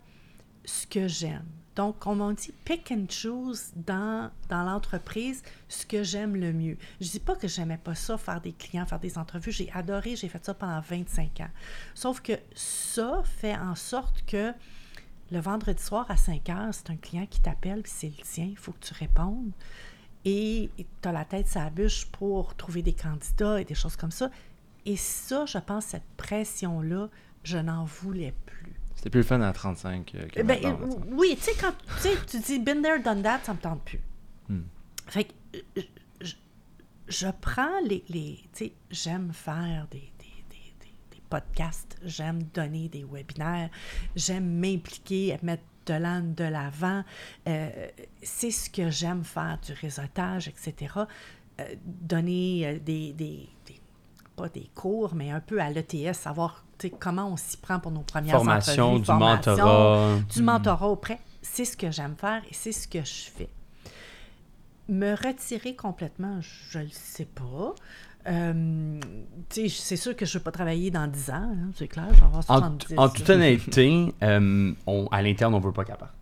[0.65, 1.45] ce que j'aime.
[1.75, 6.77] Donc, on dit, pick and choose dans, dans l'entreprise ce que j'aime le mieux.
[7.01, 9.51] Je dis pas que j'aimais pas ça, faire des clients, faire des entrevues.
[9.51, 11.49] J'ai adoré, j'ai fait ça pendant 25 ans.
[11.93, 14.53] Sauf que ça fait en sorte que
[15.31, 18.45] le vendredi soir à 5 heures, c'est un client qui t'appelle, puis c'est le tien,
[18.45, 19.51] il faut que tu répondes.
[20.25, 23.95] Et tu as la tête sur la bûche pour trouver des candidats et des choses
[23.95, 24.31] comme ça.
[24.85, 27.09] Et ça, je pense, cette pression-là,
[27.43, 28.73] je n'en voulais plus.
[28.95, 31.73] C'était plus le fun à 35 euh, que Ben, maintenant, euh, oui, tu sais, quand
[32.27, 33.99] tu dis been there, done that, ça me tente plus.
[34.49, 34.61] Hmm.
[35.07, 35.33] Fait que
[35.77, 35.81] euh,
[36.21, 36.33] je,
[37.07, 38.03] je prends les.
[38.09, 43.69] les tu sais, j'aime faire des, des, des, des- des podcasts, j'aime donner des webinaires,
[44.15, 47.03] j'aime m'impliquer, mettre de l'âne de l'avant.
[47.47, 47.69] Euh,
[48.23, 50.93] c'est ce que j'aime faire, du réseautage, etc.
[51.59, 53.81] Euh, donner euh, des, des- des-
[54.35, 56.65] pas des cours, mais un peu à l'ETS, savoir
[56.99, 60.17] comment on s'y prend pour nos premières Formation, entrevues, du formation, mentorat.
[60.33, 61.19] du mentorat auprès.
[61.41, 63.49] C'est ce que j'aime faire et c'est ce que je fais.
[64.87, 67.73] Me retirer complètement, je le sais pas.
[68.27, 68.99] Euh,
[69.49, 72.19] c'est sûr que je ne veux pas travailler dans 10 ans, hein, c'est clair, je
[72.19, 72.93] vais avoir En, 70.
[72.97, 76.13] en toute honnêteté, euh, on- à l'interne, on veut pas qu'elle parte.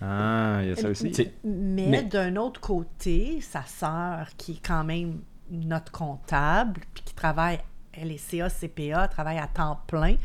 [0.00, 1.10] Ah, il y a ça aussi.
[1.12, 7.04] T'sais, Mais, Mais- d'un autre côté, sa sœur, qui est quand même notre comptable, puis
[7.04, 7.60] qui travaille,
[7.92, 10.16] elle est CA, CPA, travaille à temps plein,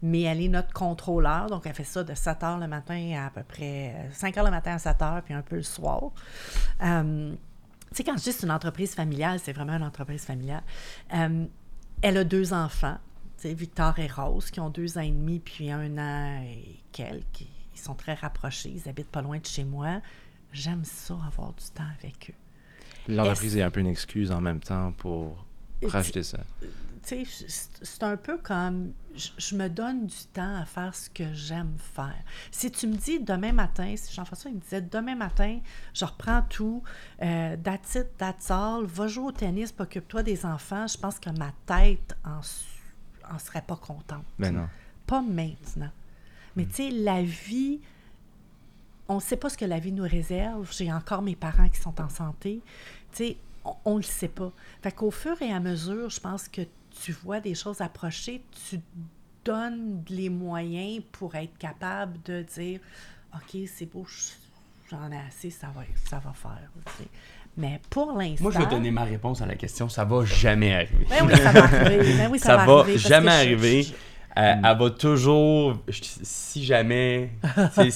[0.00, 3.26] mais elle est notre contrôleur, donc elle fait ça de 7 heures le matin à
[3.26, 6.12] à peu près 5 heures le matin à 7 heures, puis un peu le soir.
[6.82, 7.34] Euh,
[7.96, 10.62] sais, quand je dis c'est une entreprise familiale, c'est vraiment une entreprise familiale.
[11.14, 11.46] Euh,
[12.02, 12.98] elle a deux enfants,
[13.44, 17.46] Victor et Rose, qui ont deux ans et demi, puis un an et quelques.
[17.74, 20.00] Ils sont très rapprochés, ils habitent pas loin de chez moi.
[20.52, 23.12] J'aime ça, avoir du temps avec eux.
[23.12, 25.44] L'entreprise est un peu une excuse en même temps pour
[25.82, 26.38] Et rajouter ça.
[27.06, 32.22] C'est- un peu comme je, me donne du temps à faire ce que j'aime faire.
[32.50, 35.60] Si tu me dis demain matin, si Jean-François il me disait demain matin,
[35.94, 36.82] je reprends tout,
[37.22, 41.30] euh, that's it, that's all, va jouer au tennis, occupe-toi des enfants, je pense que
[41.30, 42.40] ma tête en,
[43.32, 44.24] en serait pas contente.
[44.38, 44.68] Mais non.
[45.06, 45.90] Pas maintenant.
[46.56, 47.80] Mais tu sais, la vie,
[49.08, 50.68] on ne sait pas ce que la vie nous réserve.
[50.72, 52.60] J'ai encore mes parents qui sont en santé.
[53.12, 53.36] Tu sais,
[53.84, 54.52] on ne le sait pas.
[54.82, 56.62] Fait qu'au fur et à mesure, je pense que
[57.02, 58.80] tu vois des choses approcher, tu
[59.44, 62.80] donnes les moyens pour être capable de dire
[63.34, 66.70] OK, c'est beau, je- j'en ai assez, ça va, ça va faire.
[66.86, 67.08] tu sais.
[67.58, 68.42] Mais pour l'instant.
[68.42, 69.88] Moi, je vais donner ma réponse à la question.
[69.88, 71.06] Ça va jamais arriver.
[71.08, 72.16] Ben oui, ça va arriver.
[72.18, 73.82] Ben oui, ça, ça, va, arriver, jamais je- arriver.
[73.84, 73.92] je-
[74.38, 77.30] Euh, Elle va toujours, si jamais,
[77.78, 77.88] elle,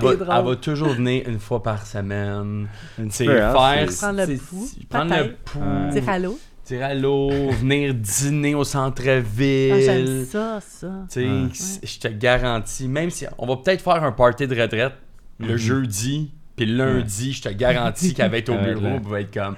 [0.00, 2.68] va, elle toujours venir une fois par semaine.
[3.00, 5.90] Hein, faire, c'est- Prendre le tu sais, pouls, prendre le pouls.
[5.90, 6.38] Dire allô?
[6.68, 9.80] Dire allô, venir dîner au Ah, centre-ville.
[9.82, 11.06] J'aime ça, ça.
[11.10, 11.48] Tu sais, Ouais.
[11.54, 14.94] c- je te garantis, même si on va peut-être faire un party de retraite
[15.38, 15.56] le Mhm.
[15.56, 19.20] jeudi, puis le lundi, je te garantis qu'elle va être au Elle bureau, puis va
[19.20, 19.56] être comme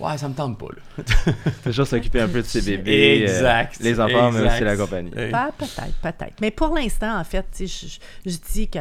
[0.00, 1.04] Ouais, ça me tente pas, là.
[1.62, 3.20] Toujours s'occuper un peu de ses bébés.
[3.20, 3.78] euh, Exact.
[3.80, 5.12] les enfants, mais aussi la compagnie.
[5.32, 6.40] Ah, peut-être, peut-être.
[6.40, 7.66] Mais pour l'instant, en fait, je,
[8.26, 8.80] je dis que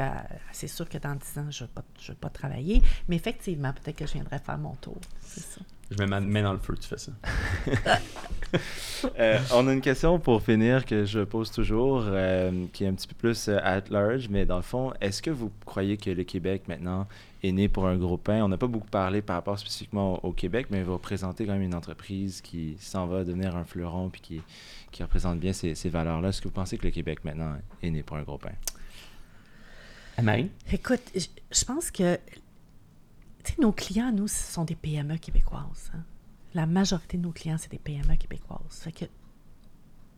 [0.51, 2.81] c'est sûr que dans 10 ans, je ne vais, pas- je vais pas travailler.
[3.07, 4.97] Mais effectivement, peut-être que je viendrai faire mon tour.
[5.21, 5.61] C'est ça.
[5.91, 7.11] Je mets ma main dans le feu, tu fais ça.
[9.17, 12.93] Euh, on a une question pour finir que je pose toujours, euh, qui est un
[12.93, 16.11] petit peu plus euh, at large, mais dans le fond, est-ce que vous croyez que
[16.11, 17.07] le Québec maintenant
[17.41, 18.43] est né pour un gros pain?
[18.43, 21.53] On n'a pas beaucoup parlé par rapport spécifiquement au, au Québec, mais vous représentez quand
[21.53, 24.41] même une entreprise qui s'en va devenir un fleuron puis qui,
[24.91, 26.29] qui représente bien ces, ces valeurs-là.
[26.29, 28.53] Est-ce que vous pensez que le Québec maintenant est né pour un gros pain?
[30.21, 30.51] Marie?
[30.71, 32.19] Écoute, je, je pense que
[33.43, 35.91] tu sais, nos clients, nous, ce sont des PME québécoises.
[35.95, 36.03] hein.
[36.53, 38.59] La majorité de nos clients, c'est des PME québécoises.
[38.83, 39.05] Fait que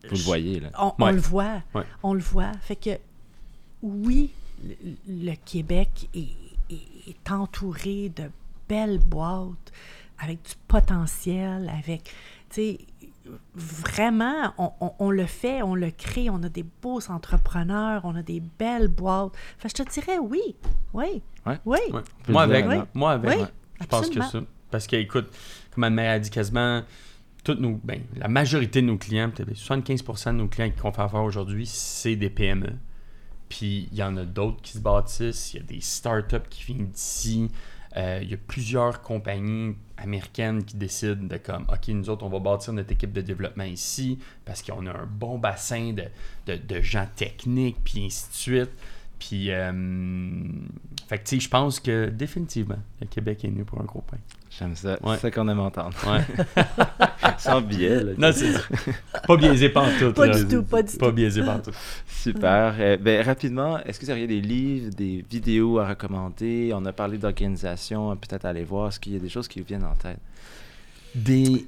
[0.08, 0.70] Vous le voyez, là.
[0.98, 1.62] on, le voit.
[1.74, 1.84] Ouais.
[2.02, 2.52] On le voit.
[2.60, 2.98] Fait que
[3.82, 4.30] oui,
[4.64, 4.74] le,
[5.06, 6.28] le Québec est,
[6.70, 8.30] est- est entouré de
[8.68, 9.72] belles boîtes
[10.18, 12.04] avec du potentiel, avec,
[12.50, 12.78] tu sais,
[13.54, 18.14] vraiment, on, on- on le fait, on le crée, on a des beaux entrepreneurs, on
[18.16, 19.32] a des belles boîtes.
[19.58, 20.40] Fait que je te dirais oui,
[20.92, 21.58] oui, Ouais.
[21.64, 21.78] oui.
[21.92, 22.00] Ouais.
[22.28, 22.86] Moi avec, maintenant.
[22.94, 23.38] moi avec.
[23.38, 23.44] Oui,
[23.80, 24.40] Je pense que ça.
[24.70, 25.28] Parce que, écoute,
[25.72, 26.82] comme Anne-Marie a dit quasiment,
[27.44, 31.02] toutes nos, ben, la majorité de nos clients, peut-être 75% de nos clients qu'on fait
[31.02, 32.72] affaire aujourd'hui, c'est des PME.
[33.48, 36.64] Puis il y en a d'autres qui se bâtissent, il y a des startups qui
[36.64, 37.48] viennent d'ici,
[37.96, 42.28] euh, il y a plusieurs compagnies américaines qui décident de comme, OK, nous autres, on
[42.28, 46.04] va bâtir notre équipe de développement ici parce qu'on a un bon bassin de,
[46.46, 48.70] de, de gens techniques, puis ainsi de suite.
[49.28, 49.72] Puis, euh,
[51.08, 54.02] fait que, tu sais, je pense que définitivement, le Québec est né pour un gros
[54.02, 54.18] pain.
[54.50, 54.98] J'aime ça.
[55.02, 55.14] Ouais.
[55.14, 55.96] C'est ça qu'on aime entendre.
[56.06, 56.20] Ouais.
[57.38, 58.12] Sans biais, là.
[58.18, 58.52] non, c'est
[59.26, 60.14] pas biaisé pantoute.
[60.14, 60.38] Pas là.
[60.38, 61.12] du tout, pas du Pas tout.
[61.12, 61.74] biaisé pantoute.
[62.06, 62.74] Super.
[62.78, 66.72] Euh, ben, rapidement, est-ce que vous auriez des livres, des vidéos à recommander?
[66.74, 68.88] On a parlé d'organisation, euh, peut-être aller voir.
[68.88, 70.18] Est-ce qu'il y a des choses qui vous viennent en tête?
[71.14, 71.64] Des...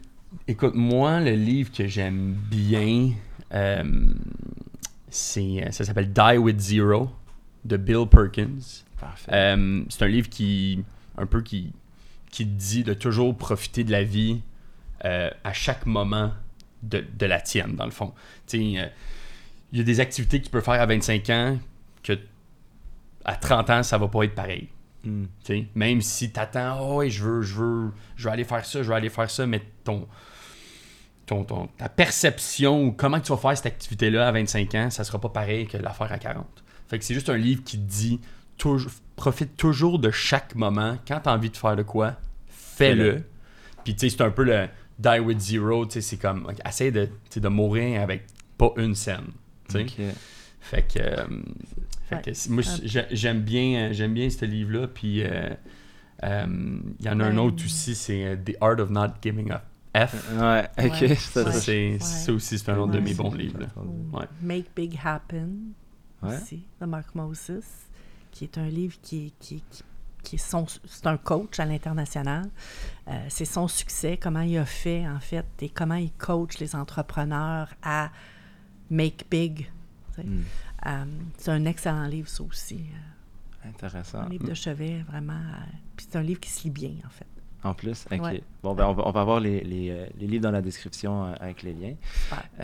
[0.47, 3.13] Écoute, moi, le livre que j'aime bien,
[3.55, 3.83] euh,
[5.09, 7.11] c'est, ça s'appelle Die with Zero
[7.67, 8.85] de Bill Perkins.
[9.33, 10.85] Euh, c'est un livre qui,
[11.19, 11.73] un peu qui,
[12.31, 14.41] qui te dit de toujours profiter de la vie
[15.05, 16.33] euh, à chaque moment
[16.83, 18.13] de, de la tienne, dans le fond.
[18.55, 18.87] Euh,
[19.73, 21.59] il y a des activités que tu peux faire à 25 ans
[22.03, 22.19] que
[23.25, 24.69] à 30 ans, ça va pas être pareil.
[25.05, 25.25] Hmm.
[25.75, 28.83] Même si tu attends, oh, ouais, je veux, je veux, je veux aller faire ça,
[28.83, 30.07] je veux aller faire ça, mais ton,
[31.27, 35.05] ton, ton- ta perception ou comment tu vas faire cette activité-là à 25 ans, ça
[35.05, 36.47] sera pas pareil que de la faire à 40.
[36.89, 38.21] Fait que c'est juste un livre qui te dit,
[38.57, 40.97] toujours, profite toujours de chaque moment.
[41.07, 42.17] Quand tu as envie de faire de quoi,
[42.49, 43.23] fais-le.
[43.85, 44.69] Puis tu sais, c'est un peu le
[44.99, 48.25] die with zero, tu sais, c'est comme, essaye de, de mourir avec
[48.59, 49.27] pas une scène.
[49.69, 49.83] tu sais.
[49.83, 50.15] Ok.
[50.61, 51.27] Fait que, euh,
[52.09, 54.89] fait que moi, j'ai- j'aime bien, euh, j'aime bien ce livre-là.
[54.89, 55.51] Puis, euh,
[56.25, 56.47] euh,
[56.99, 59.63] il y en a un autre aussi, c'est euh, The Art of Not Giving a
[60.07, 60.15] F.
[60.39, 61.01] Ouais, ok.
[61.03, 61.15] Ouais.
[61.15, 61.99] Ça, Ça, c'est,
[62.33, 63.61] aussi, c'est un autre de mes bons livres.
[63.61, 64.27] là.
[64.43, 65.73] Make Big Happen
[66.27, 66.37] Ouais.
[66.37, 67.63] aussi, de Mark Moses,
[68.31, 69.83] qui est un livre qui, qui, qui,
[70.23, 72.49] qui est son, c'est un coach à l'international.
[73.09, 76.75] Euh, c'est son succès, comment il a fait en fait, et comment il coach les
[76.75, 78.11] entrepreneurs à
[78.91, 79.71] make big.
[80.15, 80.25] tu sais.
[80.25, 80.43] Hmm.
[80.87, 81.05] Euh,
[81.39, 82.77] c'est un excellent livre, ça aussi.
[83.65, 84.21] euh, Intéressant.
[84.21, 85.41] un livre de chevet, vraiment.
[85.97, 87.27] puis c'est un livre qui se lit bien, en fait.
[87.67, 88.23] En plus, ok.
[88.23, 88.43] Ouais.
[88.63, 91.25] Bon, ben, on, va, on va avoir les, les, euh, les livres dans la description
[91.27, 91.95] euh, avec les liens.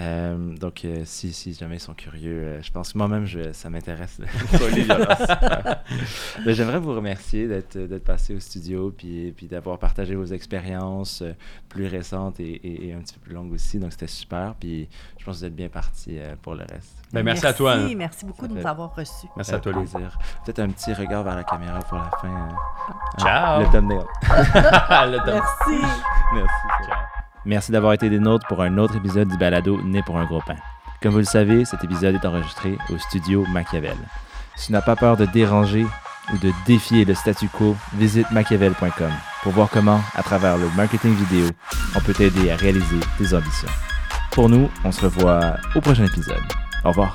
[0.00, 3.52] Euh, donc, euh, si, si jamais ils sont curieux, euh, je pense que moi-même, je,
[3.52, 4.20] ça m'intéresse.
[6.44, 11.22] Ben, J'aimerais vous remercier d'être d'être passé au studio puis, puis d'avoir partagé vos expériences
[11.68, 13.78] plus récentes et, et- et un petit peu plus longues aussi.
[13.78, 14.54] Donc, c'était super.
[14.58, 14.88] Puis,
[15.22, 16.96] je pense que vous êtes bien parti euh, pour le reste.
[17.12, 17.94] Ben, merci à toi, hein.
[17.96, 19.28] Merci beaucoup de nous avoir reçus.
[19.36, 20.18] Merci à toi, plaisir.
[20.44, 22.26] Peut-être un petit regard vers la caméra pour la fin.
[22.26, 23.20] euh.
[23.20, 23.30] Ciao.
[23.30, 23.98] Ah, le thumbnail.
[25.12, 25.18] Le.
[25.24, 25.86] Merci.
[26.34, 26.88] Merci.
[26.88, 26.98] Ciao.
[27.44, 30.42] Merci d'avoir été des nôtres pour un autre épisode du balado Né pour un gros
[30.44, 30.56] pain.
[31.00, 33.96] Comme vous le savez, cet épisode est enregistré au studio Machiavel.
[34.56, 35.86] Si tu n'as pas peur de déranger
[36.32, 39.12] ou de défier le statu quo, visite machiavel.com
[39.44, 41.48] pour voir comment, à travers le marketing vidéo,
[41.94, 43.68] on peut t'aider à réaliser tes ambitions.
[44.32, 46.42] Pour nous, on se revoit au prochain épisode.
[46.84, 47.14] Au revoir.